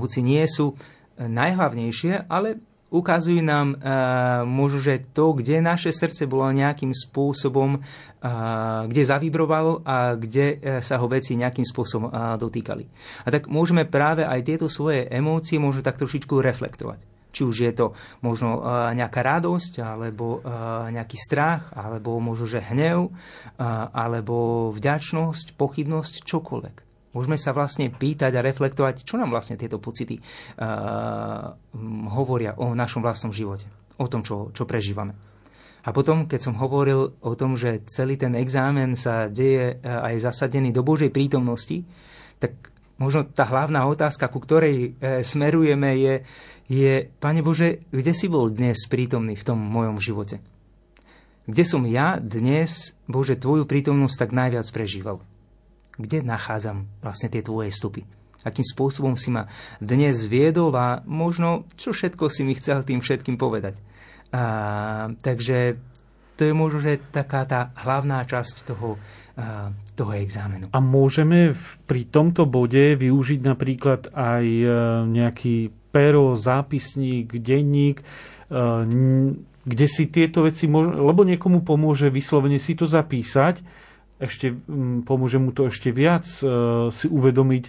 [0.01, 0.73] hoci nie sú
[1.17, 2.61] najhlavnejšie, ale
[2.93, 9.81] ukazujú nám uh, možno, že to, kde naše srdce bolo nejakým spôsobom, uh, kde zavibrovalo
[9.85, 12.85] a kde sa ho veci nejakým spôsobom uh, dotýkali.
[13.25, 17.72] A tak môžeme práve aj tieto svoje emócie možno tak trošičku reflektovať či už je
[17.77, 17.92] to
[18.25, 18.61] možno e,
[18.96, 20.49] nejaká radosť, alebo e,
[20.96, 23.12] nejaký strach, alebo možno, že hnev, e,
[23.92, 26.77] alebo vďačnosť, pochybnosť, čokoľvek.
[27.12, 30.20] Môžeme sa vlastne pýtať a reflektovať, čo nám vlastne tieto pocity
[32.12, 33.64] hovoria o našom vlastnom živote,
[33.96, 35.16] o tom, čo, čo prežívame.
[35.88, 40.29] A potom, keď som hovoril o tom, že celý ten exámen sa deje a je
[40.29, 41.88] zasadený do Božej prítomnosti,
[42.37, 42.53] tak
[43.01, 46.14] možno tá hlavná otázka, ku ktorej smerujeme, je,
[46.67, 50.43] je, Pane Bože, kde si bol dnes prítomný v tom mojom živote?
[51.47, 55.23] Kde som ja dnes, Bože, Tvoju prítomnosť tak najviac prežíval?
[55.95, 58.03] Kde nachádzam vlastne tie Tvoje stopy?
[58.43, 63.39] Akým spôsobom si ma dnes viedol a možno, čo všetko si mi chcel tým všetkým
[63.39, 63.79] povedať.
[64.35, 65.79] A, takže
[66.35, 68.99] to je možno, že taká tá hlavná časť toho,
[69.97, 70.73] toho exámenu.
[70.73, 71.53] A môžeme
[71.85, 74.67] pri tomto bode využiť napríklad aj e,
[75.13, 75.57] nejaký
[75.97, 78.85] pero, zápisník, denník, eh,
[79.65, 83.65] kde si tieto veci, lebo niekomu pomôže vyslovene si to zapísať,
[84.17, 84.53] ešte
[85.05, 87.65] pomôže mu to ešte viac eh, si uvedomiť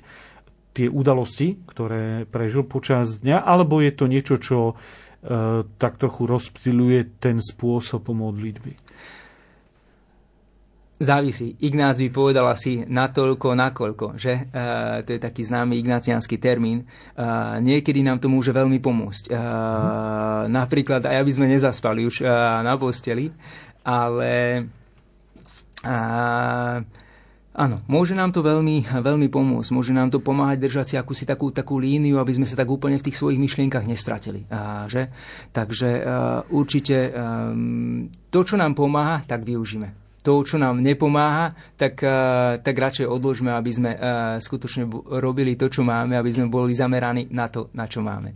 [0.75, 7.23] tie udalosti, ktoré prežil počas dňa, alebo je to niečo, čo eh, tak trochu rozptiluje
[7.23, 8.86] ten spôsob modlitby.
[10.97, 11.53] Závisí.
[11.61, 14.49] Ignác by povedal asi natoľko, nakoľko, že?
[14.49, 16.89] Uh, to je taký známy ignaciánsky termín.
[17.13, 19.29] Uh, niekedy nám to môže veľmi pomôcť.
[19.29, 20.57] Uh, mm.
[20.57, 23.29] Napríklad aj aby sme nezaspali už uh, na posteli,
[23.85, 24.65] ale
[25.85, 26.81] uh,
[27.53, 29.69] áno, môže nám to veľmi, veľmi pomôcť.
[29.69, 32.97] Môže nám to pomáhať držať si akúsi takú, takú líniu, aby sme sa tak úplne
[32.97, 34.49] v tých svojich myšlienkach nestratili.
[34.49, 35.13] Uh, že?
[35.53, 42.03] Takže uh, určite um, to, čo nám pomáha, tak využíme to, čo nám nepomáha, tak,
[42.03, 43.99] eh, tak radšej odložme, aby sme eh,
[44.43, 44.83] skutočne
[45.23, 48.35] robili to, čo máme, aby sme boli zameraní na to, na čo máme.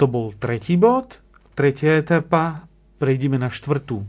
[0.00, 1.20] To bol tretí bod,
[1.52, 2.64] tretia etapa,
[2.96, 4.00] prejdeme na štvrtú.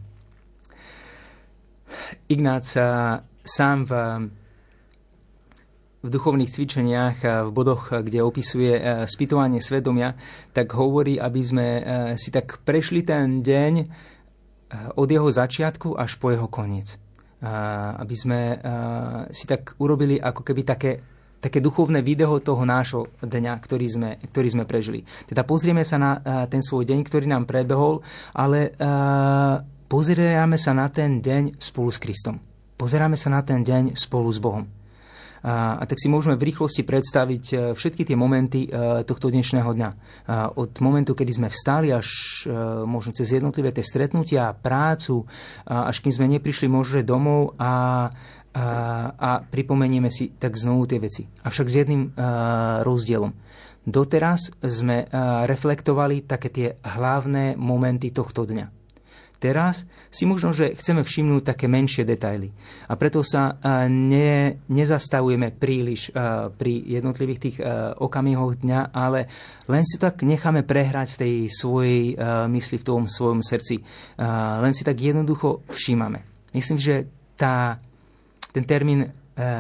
[2.31, 2.65] Ignác
[3.43, 3.91] sám v,
[6.01, 8.73] v duchovných cvičeniach, v bodoch, kde opisuje
[9.05, 10.17] spytovanie svedomia,
[10.55, 11.67] tak hovorí, aby sme
[12.17, 13.73] si tak prešli ten deň
[14.95, 16.97] od jeho začiatku až po jeho koniec.
[17.99, 18.39] Aby sme
[19.29, 20.91] si tak urobili ako keby také
[21.43, 25.03] také duchovné video toho nášho dňa, ktorý sme, ktorý sme prežili.
[25.27, 26.11] Teda pozrieme sa na
[26.47, 27.99] ten svoj deň, ktorý nám prebehol,
[28.31, 28.71] ale
[29.91, 32.39] pozeráme sa na ten deň spolu s Kristom.
[32.79, 34.63] Pozeráme sa na ten deň spolu s Bohom.
[35.43, 39.67] A, a tak si môžeme v rýchlosti predstaviť e, všetky tie momenty e, tohto dnešného
[39.75, 39.89] dňa.
[40.55, 42.07] Od momentu, kedy sme vstali, až
[42.47, 42.55] e,
[42.87, 45.27] možno cez jednotlivé tie stretnutia, prácu,
[45.67, 48.07] až kým sme neprišli možno domov a,
[48.55, 48.65] a,
[49.11, 51.27] a pripomenieme si tak znovu tie veci.
[51.27, 52.15] Avšak s jedným
[52.87, 53.35] rozdielom.
[53.83, 55.11] Doteraz sme
[55.43, 58.82] reflektovali také tie hlavné momenty tohto dňa
[59.43, 62.47] Teraz si možno, že chceme všimnúť také menšie detaily.
[62.87, 63.59] A preto sa
[63.91, 66.15] ne, nezastavujeme príliš
[66.55, 67.57] pri jednotlivých tých
[67.99, 69.27] okamihoch dňa, ale
[69.67, 72.15] len si tak necháme prehrať v tej svojej
[72.47, 73.83] mysli, v tom svojom srdci.
[74.63, 76.23] Len si tak jednoducho všímame.
[76.55, 77.03] Myslím, že
[77.35, 77.75] tá,
[78.55, 79.11] ten termín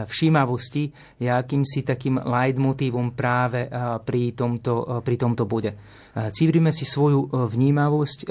[0.07, 3.67] všímavosti je akýmsi takým leitmotívom práve
[4.07, 5.75] pri tomto, pri tomto bode
[6.13, 8.27] civrime si svoju e, vnímavosť, e,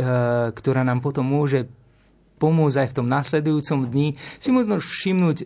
[0.54, 1.66] ktorá nám potom môže
[2.38, 5.44] pomôcť aj v tom nasledujúcom dni si možno všimnúť e,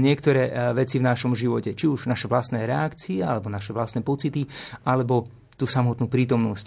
[0.00, 1.76] niektoré veci v našom živote.
[1.76, 4.48] Či už naše vlastné reakcie, alebo naše vlastné pocity,
[4.84, 6.66] alebo tú samotnú prítomnosť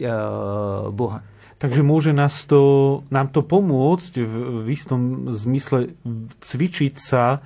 [0.93, 1.25] Boha.
[1.57, 5.97] Takže môže nás to, nám to pomôcť v, v istom zmysle
[6.45, 7.41] cvičiť sa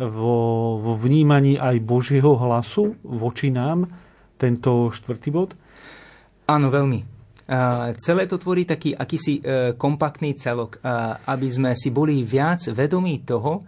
[0.00, 3.86] vo, vo vnímaní aj Božieho hlasu voči nám,
[4.40, 5.54] tento štvrtý bod?
[6.50, 7.06] Áno, veľmi.
[7.46, 12.66] Uh, celé to tvorí taký akýsi uh, kompaktný celok, uh, aby sme si boli viac
[12.74, 13.62] vedomí toho,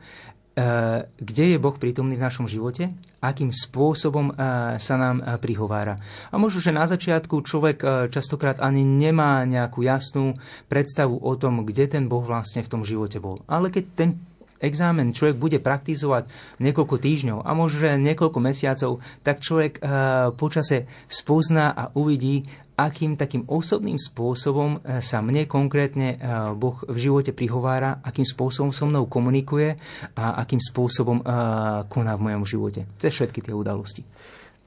[1.17, 2.93] kde je Boh prítomný v našom živote,
[3.25, 4.37] akým spôsobom
[4.77, 5.97] sa nám prihovára.
[6.29, 7.81] A možno, že na začiatku človek
[8.13, 10.37] častokrát ani nemá nejakú jasnú
[10.69, 13.41] predstavu o tom, kde ten Boh vlastne v tom živote bol.
[13.49, 14.11] Ale keď ten
[14.61, 16.29] exámen človek bude praktizovať
[16.61, 19.81] niekoľko týždňov a možno niekoľko mesiacov, tak človek
[20.37, 22.45] počase spozná a uvidí,
[22.77, 26.19] akým takým osobným spôsobom e, sa mne konkrétne e,
[26.57, 29.77] Boh v živote prihovára, akým spôsobom so mnou komunikuje
[30.17, 31.25] a akým spôsobom e,
[31.93, 32.81] koná v mojom živote.
[32.97, 34.03] Cez všetky tie udalosti.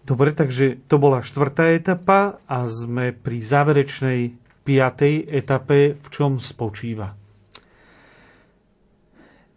[0.05, 7.17] Dobre, takže to bola štvrtá etapa a sme pri záverečnej piatej etape, v čom spočíva.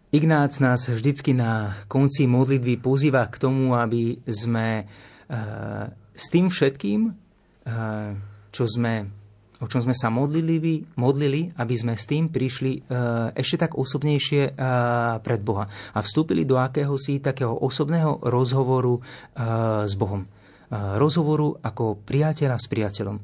[0.09, 4.89] Ignác nás vždycky na konci modlitby pozýva k tomu, aby sme
[6.17, 7.13] s tým všetkým
[8.59, 9.07] čo sme,
[9.63, 12.81] o čom sme sa modlili, modlili, aby sme s tým prišli e,
[13.39, 14.53] ešte tak osobnejšie e,
[15.23, 19.03] pred Boha a vstúpili do akéhosi takého osobného rozhovoru e,
[19.87, 20.27] s Bohom.
[20.69, 23.17] Rozhovoru ako priateľa s priateľom.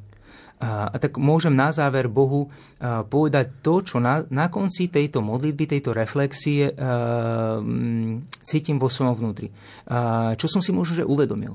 [0.64, 2.48] A, tak môžem na záver Bohu
[2.80, 9.52] povedať to, čo na, na konci tejto modlitby, tejto reflexie m, cítim vo svojom vnútri.
[9.84, 11.52] A, čo som si možno že uvedomil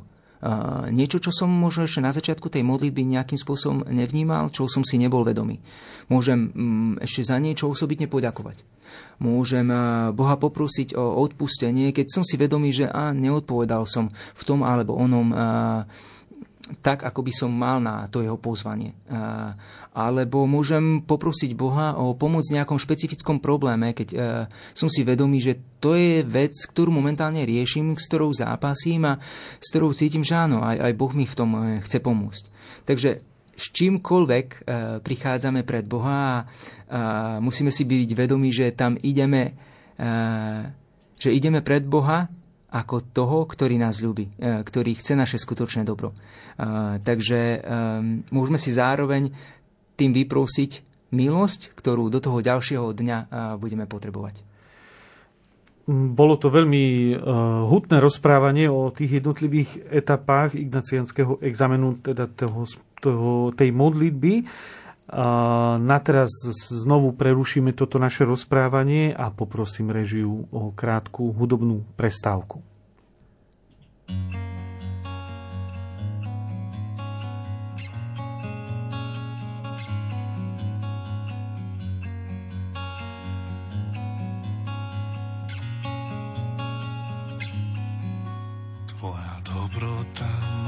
[0.95, 4.95] niečo, čo som možno ešte na začiatku tej modlitby nejakým spôsobom nevnímal, čo som si
[4.95, 5.59] nebol vedomý.
[6.07, 8.63] Môžem mm, ešte za niečo osobitne poďakovať.
[9.19, 9.67] Môžem
[10.15, 14.95] Boha poprosiť o odpustenie, keď som si vedomý, že a, neodpovedal som v tom alebo
[14.95, 15.35] onom
[16.79, 18.93] tak, ako by som mal na to jeho pozvanie.
[19.09, 19.53] A,
[19.89, 24.17] alebo môžem poprosiť Boha o pomoc v nejakom špecifickom probléme, keď e,
[24.77, 29.13] som si vedomý, že to je vec, ktorú momentálne riešim, s ktorou zápasím a
[29.57, 32.43] s ktorou cítim, že áno, aj, Boh mi v tom e, chce pomôcť.
[32.85, 33.09] Takže
[33.59, 34.57] s čímkoľvek e,
[35.03, 39.57] prichádzame pred Boha a, musíme si byť vedomí, že tam ideme,
[39.97, 40.11] e,
[41.17, 42.29] že ideme pred Boha
[42.69, 46.13] ako toho, ktorý nás ľúbi, e, ktorý chce naše skutočné dobro.
[46.13, 46.15] E,
[47.01, 47.59] takže e,
[48.29, 49.33] môžeme si zároveň
[49.97, 53.17] tým vyprosiť milosť, ktorú do toho ďalšieho dňa
[53.57, 54.45] budeme potrebovať.
[55.89, 57.17] Bolo to veľmi
[57.65, 62.61] hutné rozprávanie o tých jednotlivých etapách ignacianského examenu, teda toho,
[63.01, 64.45] toho, tej modlitby.
[65.79, 66.29] Na teraz
[66.69, 72.61] znovu prerušíme toto naše rozprávanie a poprosím režiu o krátku hudobnú prestávku.
[74.09, 74.49] you
[89.69, 90.58] Dobrota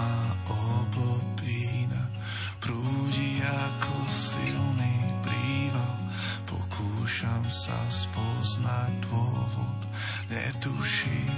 [10.61, 11.33] netuším,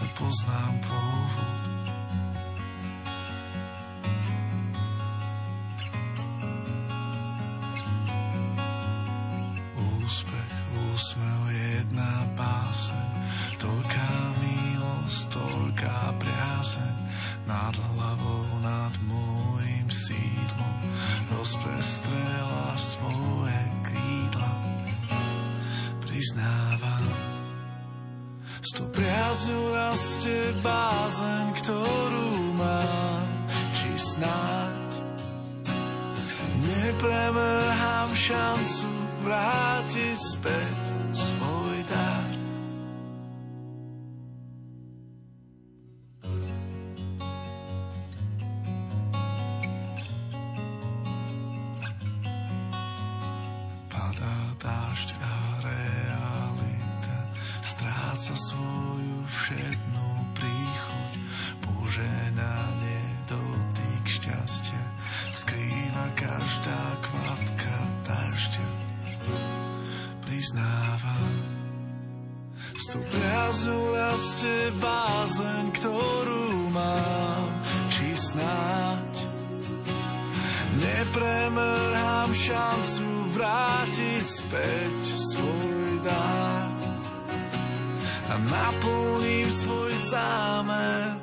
[0.00, 1.60] nepoznám pôvod.
[9.76, 11.45] Úspech, úsmev,
[28.76, 33.24] tou priazňou rastie bázeň, ktorú mám,
[33.72, 34.88] či snáď
[36.60, 38.90] nepremrhám šancu
[39.24, 40.75] vrátiť späť
[82.36, 86.68] šancu vrátiť späť svoj dár
[88.28, 91.16] a naplním svoj zámer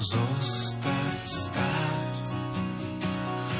[0.00, 2.24] zostať stáť.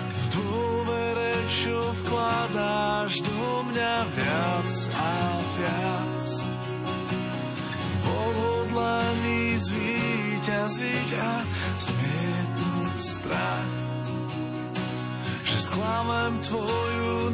[0.08, 5.12] V dôvere, čo vkladáš do mňa viac a
[5.60, 6.26] viac.
[8.00, 11.32] V odhodlaní zvíťaziť a
[11.76, 13.85] zmietnúť strach
[15.66, 17.30] že sklamem tvoju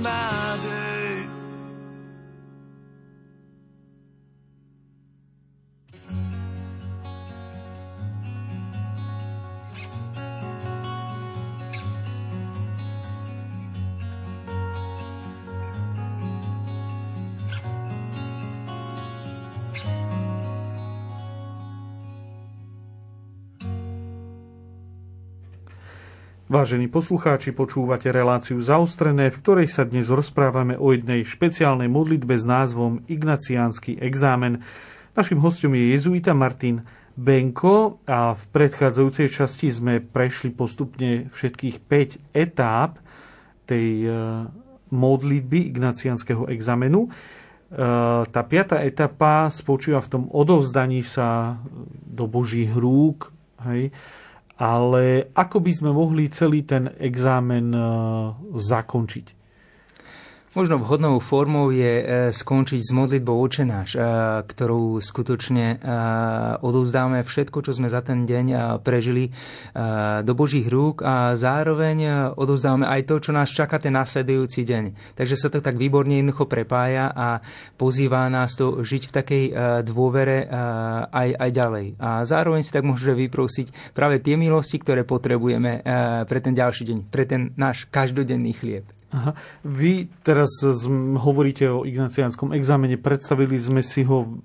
[26.53, 32.45] Vážení poslucháči, počúvate reláciu zaostrené, v ktorej sa dnes rozprávame o jednej špeciálnej modlitbe s
[32.45, 34.61] názvom Ignaciánsky exámen.
[35.17, 36.85] Našim hostom je jezuita Martin
[37.17, 43.01] Benko a v predchádzajúcej časti sme prešli postupne všetkých 5 etáp
[43.65, 44.09] tej e,
[44.93, 47.09] modlitby ignaciánskeho examenu.
[47.09, 47.11] E,
[48.29, 51.57] tá piata etapa spočíva v tom odovzdaní sa
[52.05, 53.33] do Božích rúk,
[53.73, 53.89] hej,
[54.63, 57.83] ale ako by sme mohli celý ten exámen e,
[58.55, 59.42] zakončiť?
[60.53, 64.01] Možno vhodnou formou je e, skončiť s modlitbou očenáš, e,
[64.45, 65.81] ktorou skutočne
[66.61, 69.33] odovzdáme všetko, čo sme za ten deň prežili
[70.23, 75.17] do Božích rúk a zároveň odovzdáme aj to, čo nás čaká ten nasledujúci deň.
[75.17, 77.41] Takže sa to tak výborne jednoducho prepája a
[77.81, 79.45] pozýva nás to žiť v takej
[79.89, 80.45] dôvere
[81.09, 81.87] aj, aj ďalej.
[81.97, 85.81] A zároveň si tak môže vyprosiť práve tie milosti, ktoré potrebujeme
[86.29, 88.85] pre ten ďalší deň, pre ten náš každodenný chlieb.
[89.13, 89.37] Aha.
[89.61, 90.65] Vy teraz
[91.21, 94.41] hovoríte o ignaciánskom examene, predstavili sme si ho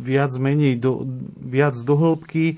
[0.00, 1.04] viac menej do,
[1.36, 2.56] viac do hĺbky,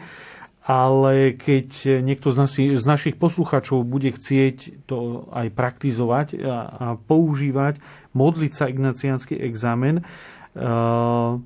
[0.68, 6.86] ale keď niekto z, nasi, z našich posluchačov bude chcieť to aj praktizovať a, a
[7.00, 7.80] používať,
[8.12, 11.40] modliť sa ignaciánsky examen, uh,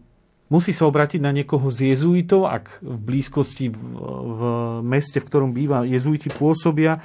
[0.51, 3.79] musí sa obrátiť na niekoho z jezuitov, ak v blízkosti v,
[4.11, 4.43] v
[4.85, 6.99] meste, v ktorom býva jezuiti pôsobia,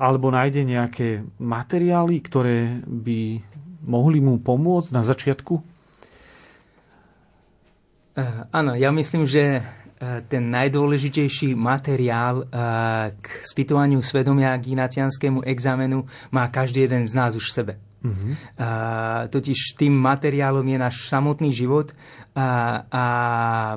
[0.00, 3.44] alebo nájde nejaké materiály, ktoré by
[3.84, 5.60] mohli mu pomôcť na začiatku?
[8.16, 9.62] Uh, áno, ja myslím, že eh,
[10.26, 17.36] ten najdôležitejší materiál eh, k spýtovaniu svedomia k inacianskému examenu má každý jeden z nás
[17.36, 17.74] už v sebe.
[18.00, 18.32] Uh-huh.
[18.56, 21.92] Uh, totiž tým materiálom je náš samotný život
[22.34, 23.04] a, a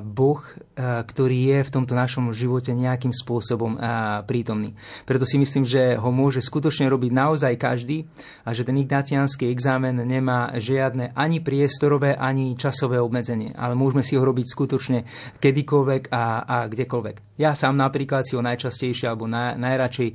[0.02, 0.42] Boh
[0.74, 3.78] ktorý je v tomto našom živote nejakým spôsobom
[4.26, 4.74] prítomný.
[5.06, 8.10] Preto si myslím, že ho môže skutočne robiť naozaj každý
[8.42, 14.18] a že ten ignáciánsky exámen nemá žiadne ani priestorové, ani časové obmedzenie, ale môžeme si
[14.18, 14.98] ho robiť skutočne
[15.38, 17.38] kedykoľvek a, a kdekoľvek.
[17.38, 20.10] Ja sám napríklad si ho najčastejšie alebo naj, najradšej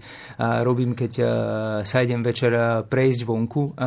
[0.63, 1.11] robím, keď
[1.87, 3.79] sa idem večer prejsť vonku,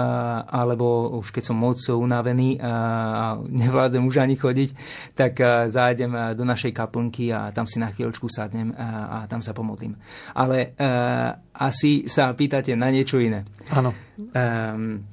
[0.49, 4.71] alebo už keď som moc unavený a nevládzem už ani chodiť,
[5.15, 5.39] tak
[5.71, 9.95] zájdem do našej kaplnky a tam si na chvíľočku sadnem a, a tam sa pomodlím.
[10.35, 13.47] Ale uh, asi sa pýtate na niečo iné.
[13.71, 13.95] Áno.
[14.19, 15.07] Um,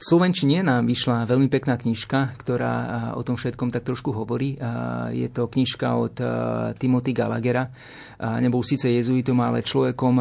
[0.00, 4.56] V Slovenčine nám vyšla veľmi pekná knižka, ktorá o tom všetkom tak trošku hovorí.
[5.12, 6.16] Je to knižka od
[6.80, 7.68] Timothy Gallaghera.
[8.40, 10.14] Nebol síce jezuitom, ale človekom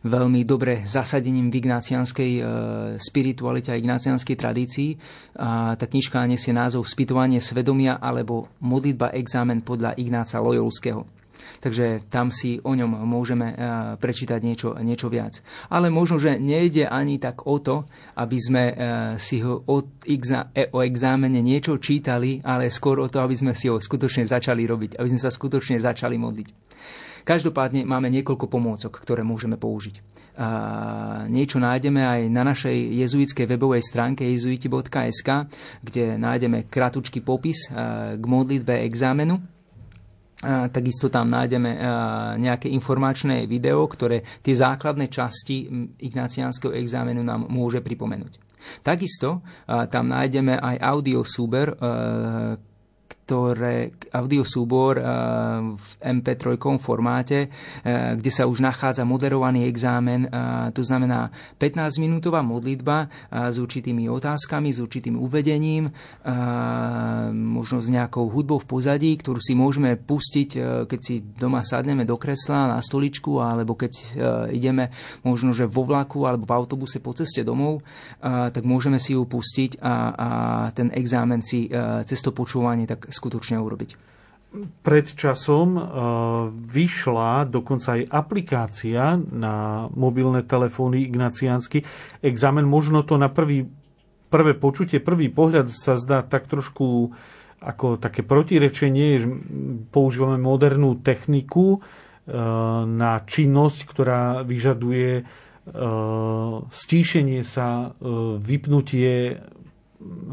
[0.00, 2.32] veľmi dobre zasadením v ignácianskej
[2.96, 4.90] spiritualite a ignácianskej tradícii.
[5.76, 11.20] tá knižka nesie názov Spytovanie svedomia alebo modlitba examen podľa Ignáca Lojolského.
[11.60, 13.56] Takže tam si o ňom môžeme eh,
[14.00, 15.44] prečítať niečo, niečo viac.
[15.68, 17.84] Ale možno, že nejde ani tak o to,
[18.16, 18.74] aby sme eh,
[19.20, 23.76] si ho e, o exámene niečo čítali, ale skôr o to, aby sme si ho
[23.76, 26.48] skutočne začali robiť, aby sme sa skutočne začali modliť.
[27.30, 30.02] Každopádne máme niekoľko pomôcok, ktoré môžeme použiť.
[30.34, 30.48] A
[31.30, 35.28] niečo nájdeme aj na našej jezuitskej webovej stránke jezuiti.sk,
[35.78, 37.70] kde nájdeme kratučký popis
[38.18, 39.38] k modlitbe exámenu
[40.72, 41.76] Takisto tam nájdeme
[42.40, 45.68] nejaké informačné video, ktoré tie základné časti
[46.00, 48.40] ignaciánskeho exámenu nám môže pripomenúť.
[48.80, 51.76] Takisto tam nájdeme aj audiosúber,
[53.30, 55.04] ktoré audiosúbor eh,
[55.78, 61.30] v MP3 formáte, eh, kde sa už nachádza moderovaný exámen, eh, to znamená
[61.62, 65.92] 15-minútová modlitba s určitými otázkami, s určitým uvedením,
[67.30, 70.48] možno s nejakou hudbou v pozadí, ktorú si môžeme pustiť,
[70.88, 73.92] keď si doma sadneme do kresla na stoličku, alebo keď
[74.50, 74.88] ideme
[75.20, 77.84] možno, že vo vlaku alebo v autobuse po ceste domov,
[78.24, 80.28] tak môžeme si ju pustiť a, a
[80.72, 81.68] ten exámen si
[82.08, 84.08] cez to počúvanie tak skutočne urobiť.
[84.82, 85.84] Pred časom uh,
[86.50, 91.86] vyšla dokonca aj aplikácia na mobilné telefóny ignaciánsky.
[92.18, 93.70] Examen možno to na prvý,
[94.26, 97.14] prvé počutie, prvý pohľad sa zdá tak trošku
[97.60, 99.28] ako také protirečenie, že
[99.92, 101.80] používame modernú techniku uh,
[102.88, 107.94] na činnosť, ktorá vyžaduje uh, stíšenie sa,
[108.42, 109.38] vypnutie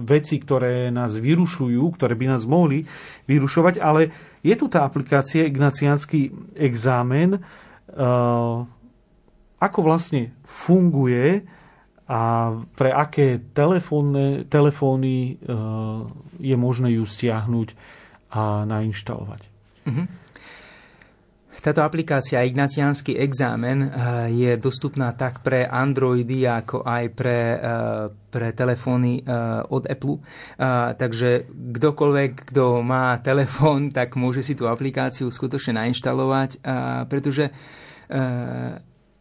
[0.08, 2.88] veci, ktoré nás vyrušujú, ktoré by nás mohli
[3.28, 4.10] vyrušovať, ale
[4.40, 8.58] je tu tá aplikácia Ignaciánsky exámen, eh,
[9.58, 11.44] ako vlastne funguje
[12.08, 15.38] a pre aké telefónne, telefóny eh,
[16.40, 17.76] je možné ju stiahnuť
[18.32, 19.42] a nainštalovať.
[19.88, 20.06] Mm-hmm.
[21.58, 23.90] Táto aplikácia Ignaciánsky exámen eh,
[24.30, 27.60] je dostupná tak pre Androidy, ako aj pre, eh,
[28.30, 29.26] pre telefóny eh,
[29.66, 30.22] od Apple.
[30.98, 36.62] Takže kdokoľvek, kto má telefón, tak môže si tú aplikáciu skutočne nainštalovať,
[37.12, 37.50] pretože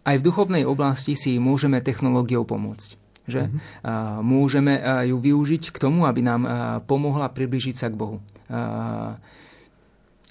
[0.06, 4.22] aj v duchovnej oblasti si môžeme technológiou pomôcť že mm-hmm.
[4.22, 4.78] môžeme
[5.10, 6.46] ju využiť k tomu, aby nám
[6.86, 8.22] pomohla približiť sa k Bohu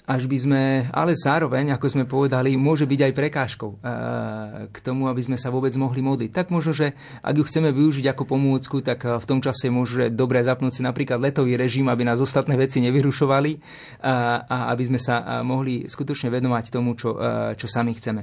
[0.06, 0.62] až by sme,
[0.94, 3.78] ale zároveň, ako sme povedali, môže byť aj prekážkou eh,
[4.70, 6.30] k tomu, aby sme sa vôbec mohli modliť.
[6.30, 6.94] Tak možno, že
[7.26, 10.82] ak ju chceme využiť ako pomôcku, tak eh, v tom čase môže dobre zapnúť si
[10.86, 13.52] napríklad letový režim, aby nás ostatné veci nevyrušovali
[14.06, 17.18] a, a aby sme sa eh, mohli skutočne venovať tomu, čo,
[17.58, 18.22] čo sami chceme.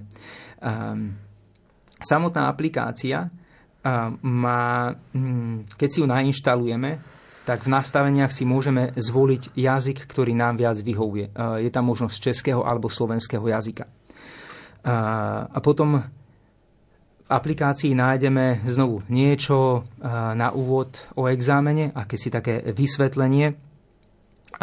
[0.64, 1.20] Ehm,
[2.00, 3.28] samotná aplikácia
[4.24, 7.13] má, hm, keď si ju nainštalujeme,
[7.44, 11.36] tak v nastaveniach si môžeme zvoliť jazyk, ktorý nám viac vyhovuje.
[11.60, 13.84] Je tam možnosť českého alebo slovenského jazyka.
[14.88, 16.00] A potom
[17.24, 19.84] v aplikácii nájdeme znovu niečo
[20.36, 23.60] na úvod o exámene, akési také vysvetlenie.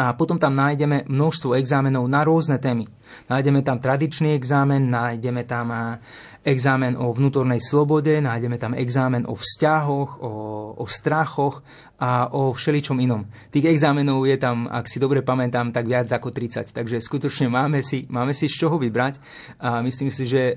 [0.01, 2.87] A potom tam nájdeme množstvo exámenov na rôzne témy.
[3.27, 5.99] Nájdeme tam tradičný exámen, nájdeme tam
[6.41, 10.31] exámen o vnútornej slobode, nájdeme tam exámen o vzťahoch, o,
[10.79, 11.61] o strachoch
[12.01, 13.29] a o všeličom inom.
[13.53, 16.73] Tých exámenov je tam, ak si dobre pamätám, tak viac ako 30.
[16.73, 19.21] Takže skutočne máme si, máme si z čoho vybrať
[19.61, 20.53] a myslím si, že e,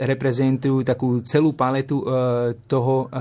[0.00, 2.04] reprezentujú takú celú paletu e,
[2.64, 3.18] toho, e,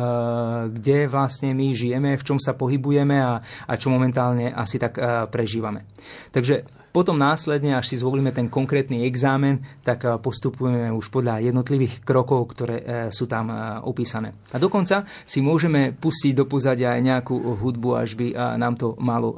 [0.72, 4.95] kde vlastne my žijeme, v čom sa pohybujeme a, a čo momentálne asi tak
[5.28, 5.84] prežívame.
[6.32, 12.02] Takže potom následne, až si zvolíme ten konkrétny exámen, tak eh, postupujeme už podľa jednotlivých
[12.02, 14.34] krokov, ktoré eh, sú tam eh, opísané.
[14.54, 19.32] A dokonca si môžeme pustiť do pozadia aj nejakú hudbu, až by nám to malo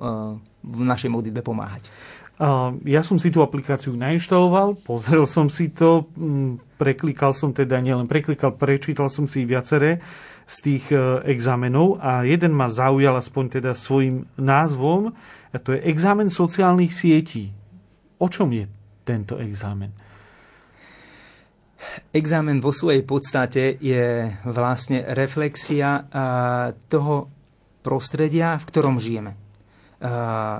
[0.61, 1.83] v našej modlitbe pomáhať.
[2.89, 8.09] Ja som si tú aplikáciu nainštaloval, pozrel som si to, mm, preklikal som teda, nielen
[8.09, 10.01] preklikal, prečítal som si viaceré
[10.49, 10.85] z tých
[11.27, 15.13] exámenov a jeden ma zaujal aspoň teda svojim názvom,
[15.51, 17.51] a to je examen sociálnych sietí.
[18.17, 18.65] O čom je
[19.03, 19.91] tento examen?
[22.13, 26.05] Examen vo svojej podstate je vlastne reflexia
[26.87, 27.27] toho
[27.81, 29.33] prostredia, v ktorom žijeme.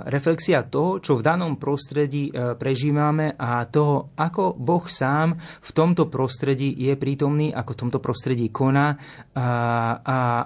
[0.06, 6.70] Reflexia toho, čo v danom prostredí prežívame a toho, ako Boh sám v tomto prostredí
[6.78, 8.94] je prítomný, ako v tomto prostredí koná
[9.34, 9.48] a,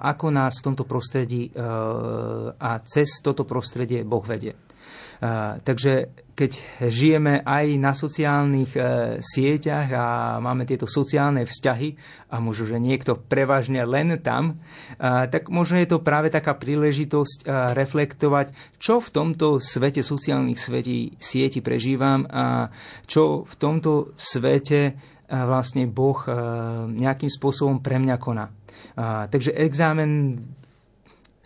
[0.01, 1.53] ako nás v tomto prostredí
[2.57, 4.66] a cez toto prostredie Boh vedie.
[5.65, 6.53] Takže keď
[6.93, 8.81] žijeme aj na sociálnych e,
[9.25, 10.07] sieťach a
[10.37, 11.97] máme tieto sociálne vzťahy
[12.29, 14.61] a možno, že niekto prevažne len tam,
[15.01, 21.65] tak možno je to práve taká príležitosť reflektovať, čo v tomto svete sociálnych svetí, sieti
[21.65, 22.69] prežívam a
[23.09, 24.99] čo v tomto svete
[25.31, 26.21] vlastne Boh
[26.93, 28.51] nejakým spôsobom pre mňa koná.
[29.31, 30.43] Takže exámen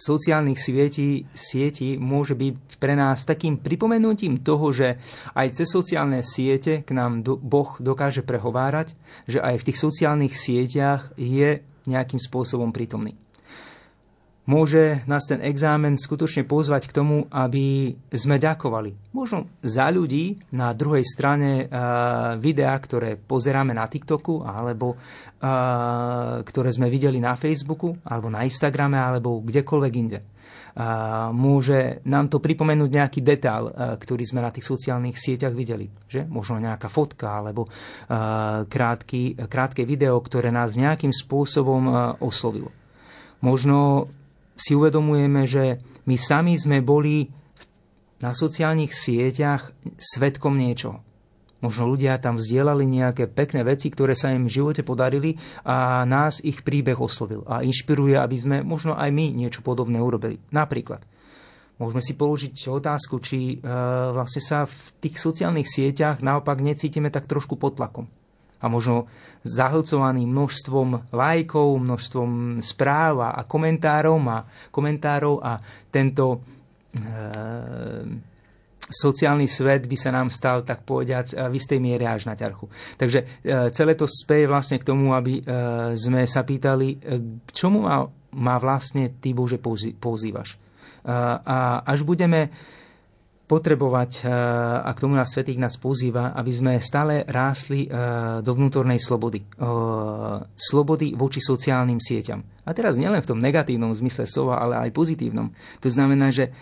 [0.01, 4.97] sociálnych sietí, sietí môže byť pre nás takým pripomenutím toho, že
[5.37, 8.97] aj cez sociálne siete k nám do, Boh dokáže prehovárať,
[9.29, 13.21] že aj v tých sociálnych sieťach je nejakým spôsobom prítomný
[14.51, 19.15] môže nás ten exámen skutočne pozvať k tomu, aby sme ďakovali.
[19.15, 24.99] Možno za ľudí na druhej strane uh, videá, ktoré pozeráme na TikToku, alebo
[25.41, 30.21] ktoré sme videli na Facebooku, alebo na Instagrame, alebo kdekoľvek inde.
[31.35, 35.91] Môže nám to pripomenúť nejaký detail, ktorý sme na tých sociálnych sieťach videli.
[36.07, 36.31] Že?
[36.31, 37.67] Možno nejaká fotka alebo
[38.71, 42.71] krátky, krátke video, ktoré nás nejakým spôsobom oslovilo.
[43.43, 44.13] Možno
[44.55, 47.27] si uvedomujeme, že my sami sme boli
[48.21, 51.03] na sociálnych sieťach svetkom niečoho.
[51.61, 56.41] Možno ľudia tam vzdielali nejaké pekné veci, ktoré sa im v živote podarili a nás
[56.41, 60.41] ich príbeh oslovil a inšpiruje, aby sme možno aj my niečo podobné urobili.
[60.57, 61.05] Napríklad,
[61.77, 63.69] môžeme si položiť otázku, či e,
[64.17, 68.09] vlastne sa v tých sociálnych sieťach naopak necítime tak trošku pod tlakom
[68.61, 69.09] a možno
[69.41, 76.45] zahlcovaný množstvom lajkov, množstvom správ a komentárov a, komentárov a tento
[76.93, 77.09] e,
[78.91, 82.67] sociálny svet by sa nám stal, tak povediac, v istej miere až na ťarchu.
[82.99, 83.25] Takže e,
[83.71, 85.43] celé to speje vlastne k tomu, aby e,
[85.95, 86.97] sme sa pýtali, e,
[87.47, 88.03] k čomu ma,
[88.35, 89.63] ma vlastne Ty, Bože,
[89.97, 90.55] pozývaš.
[90.55, 90.59] E,
[91.47, 92.51] a až budeme
[93.51, 94.31] potrebovať, eh,
[94.87, 99.43] a k tomu nás Svetých nás pozýva, aby sme stále rásli eh, do vnútornej slobody.
[99.43, 99.67] Eh,
[100.55, 102.47] slobody voči sociálnym sieťam.
[102.63, 105.51] A teraz nielen v tom negatívnom zmysle slova, ale aj pozitívnom.
[105.83, 106.55] To znamená, že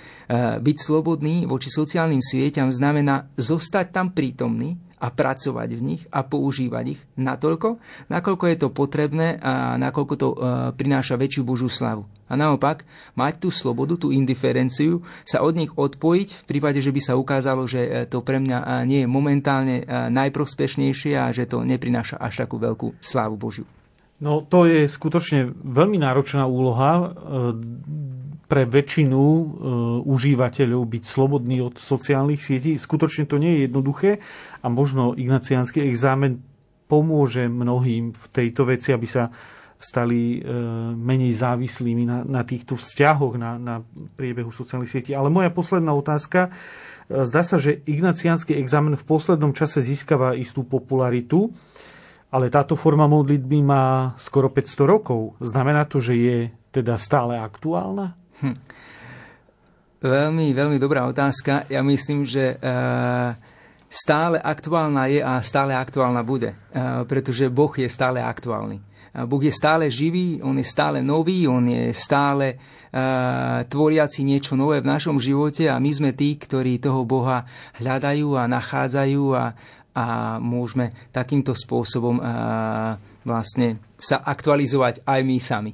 [0.57, 6.85] byť slobodný voči sociálnym sieťam znamená zostať tam prítomný, a pracovať v nich a používať
[6.99, 7.79] ich natoľko,
[8.11, 10.37] nakoľko je to potrebné a nakoľko to e,
[10.75, 12.05] prináša väčšiu Božú slavu.
[12.29, 12.85] A naopak,
[13.17, 17.65] mať tú slobodu, tú indiferenciu, sa od nich odpojiť v prípade, že by sa ukázalo,
[17.65, 22.45] že e, to pre mňa e, nie je momentálne najprospešnejšie a že to neprináša až
[22.45, 23.65] takú veľkú slávu Božiu.
[24.19, 27.15] No to je skutočne veľmi náročná úloha
[28.49, 29.45] pre väčšinu e,
[30.09, 32.81] užívateľov byť slobodný od sociálnych sietí.
[32.81, 34.11] Skutočne to nie je jednoduché
[34.65, 36.41] a možno ignaciánsky exámen
[36.89, 39.29] pomôže mnohým v tejto veci, aby sa
[39.79, 40.49] stali e,
[40.97, 43.75] menej závislými na, na týchto vzťahoch, na, na
[44.19, 45.13] priebehu sociálnych sietí.
[45.15, 46.49] Ale moja posledná otázka.
[46.49, 51.53] E, zdá sa, že ignaciánsky examen v poslednom čase získava istú popularitu,
[52.33, 55.37] ale táto forma modlitby má skoro 500 rokov.
[55.39, 56.39] Znamená to, že je
[56.75, 58.19] teda stále aktuálna?
[58.39, 58.57] Hm.
[59.99, 61.67] Veľmi, veľmi dobrá otázka.
[61.67, 63.35] Ja myslím, že uh,
[63.91, 68.79] stále aktuálna je a stále aktuálna bude, uh, pretože Boh je stále aktuálny.
[68.79, 74.55] Uh, boh je stále živý, On je stále nový, On je stále uh, tvoriaci niečo
[74.55, 77.43] nové v našom živote a my sme tí, ktorí toho Boha
[77.83, 79.45] hľadajú a nachádzajú a,
[79.99, 80.05] a
[80.39, 82.95] môžeme takýmto spôsobom uh,
[83.27, 85.73] vlastne sa aktualizovať aj my sami.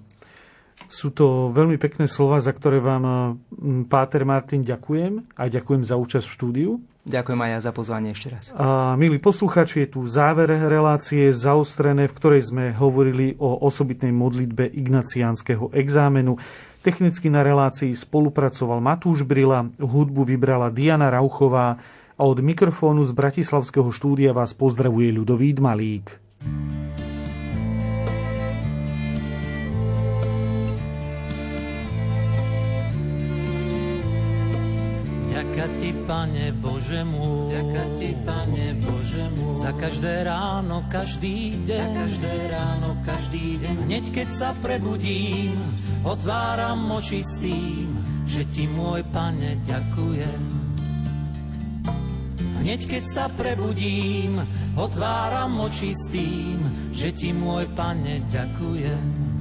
[0.90, 3.36] Sú to veľmi pekné slova, za ktoré vám,
[3.88, 6.70] Páter Martin, ďakujem a ďakujem za účasť v štúdiu.
[7.04, 8.44] Ďakujem aj ja za pozvanie ešte raz.
[8.56, 14.72] A milí poslucháči, je tu záver relácie zaostrené, v ktorej sme hovorili o osobitnej modlitbe
[14.72, 16.40] ignaciánskeho exámenu.
[16.80, 21.76] Technicky na relácii spolupracoval Matúš Brila, hudbu vybrala Diana Rauchová
[22.14, 26.20] a od mikrofónu z Bratislavského štúdia vás pozdravuje ľudový Malík.
[35.54, 41.78] Ďaká ti, Pane Bože môj, Ďaká ti, Pane Bože môj, za každé ráno, každý deň,
[41.78, 43.74] za každé ráno, každý deň.
[43.86, 45.54] Hneď keď sa prebudím,
[46.02, 47.86] otváram oči s tým,
[48.26, 50.42] že ti môj Pane ďakujem.
[52.58, 54.42] Hneď keď sa prebudím,
[54.74, 56.58] otváram oči s tým,
[56.90, 59.33] že ti môj Pane ďakujem.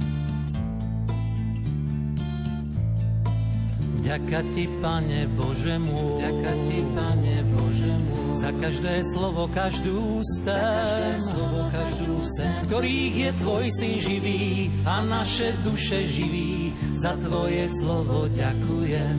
[4.04, 10.60] Vďaka ti, Pane Bože môj, vďaka ti, Pane Bože môj, za každé slovo, každú za
[10.60, 16.76] každé slovo, každú sen, ktorých je tvoj syn živý a naše duše živí.
[16.92, 19.16] Za tvoje slovo ďakujem.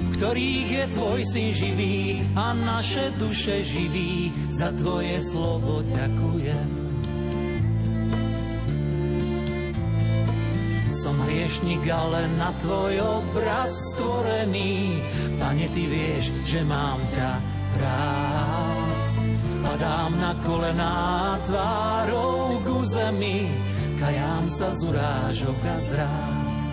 [0.00, 4.32] V ktorých je tvoj syn živý a naše duše živí.
[4.48, 6.75] Za tvoje slovo ďakujem.
[11.46, 14.98] Hriešnik, ale na tvoj obraz stvorený.
[15.38, 17.38] Pane, ty vieš, že mám ťa
[17.78, 19.10] rád.
[19.62, 23.46] Padám na kolená tvárou ku zemi,
[23.94, 26.64] kajám sa z urážok a zrád.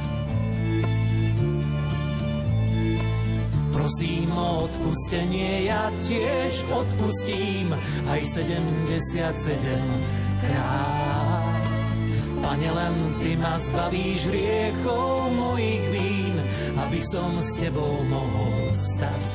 [3.78, 7.78] Prosím o odpustenie, ja tiež odpustím
[8.10, 9.22] aj 77
[10.42, 11.03] krát.
[12.54, 16.38] Pane, len Ty ma zbavíš riechov mojich vín,
[16.86, 19.26] aby som s Tebou mohol stať.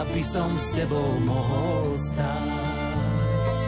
[0.00, 3.60] Aby som s Tebou mohol stať.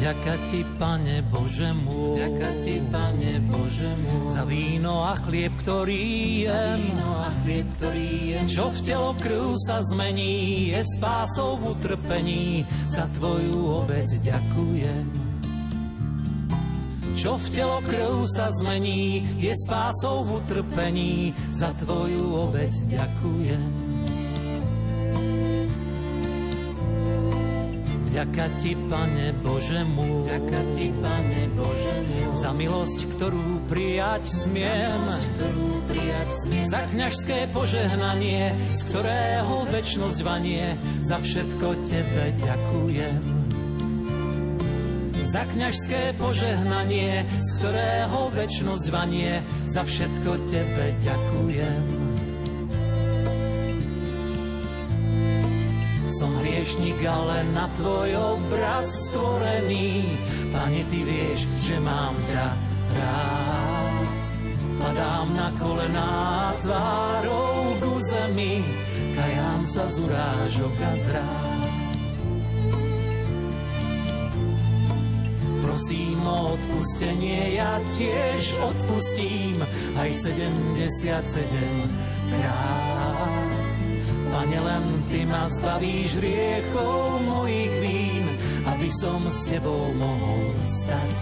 [0.00, 6.46] Vďaka Ti, Pane Bože môj, vďaka ti, Pane Bože môj, za víno a chlieb, ktorý
[6.46, 11.74] jem, víno a chlieb, ktorý jem, čo v telo krv sa zmení, je spásou v
[11.74, 15.04] utrpení, za Tvoju obeď ďakujem.
[17.18, 23.83] Čo v telo krv sa zmení, je spásou v utrpení, za Tvoju obeď ďakujem.
[28.14, 35.02] Vďaka Ti, Pane Bože môj, vďaka ti, Pane Bože môj, za milosť, ktorú prijať smiem,
[35.34, 43.22] ktorú prijať smiem, za kňažské požehnanie, z ktorého väčnosť vanie, za všetko Tebe ďakujem.
[45.26, 51.93] Za kňažské požehnanie, z ktorého väčnosť vanie, za všetko Tebe ďakujem.
[56.14, 60.14] Som hriešnik, ale na tvoj obraz stvorený.
[60.54, 62.54] Pane, ty vieš, že mám ťa
[62.94, 64.22] rád.
[64.78, 68.62] Padám na kolená tvárou ku zemi,
[69.18, 71.74] kajám sa z urážok a zrád.
[75.66, 79.66] Prosím o odpustenie, ja tiež odpustím
[79.98, 81.10] aj 77
[82.30, 82.93] krát.
[84.44, 88.28] Pane, len Ty ma zbavíš riechov mojich vín,
[88.68, 91.16] aby som s Tebou mohol stať.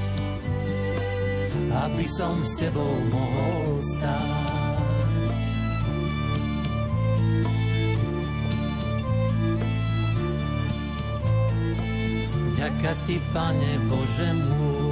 [1.70, 5.38] Aby som s Tebou mohol stať.
[12.58, 14.91] Vďaka Ti, Pane Bože môj,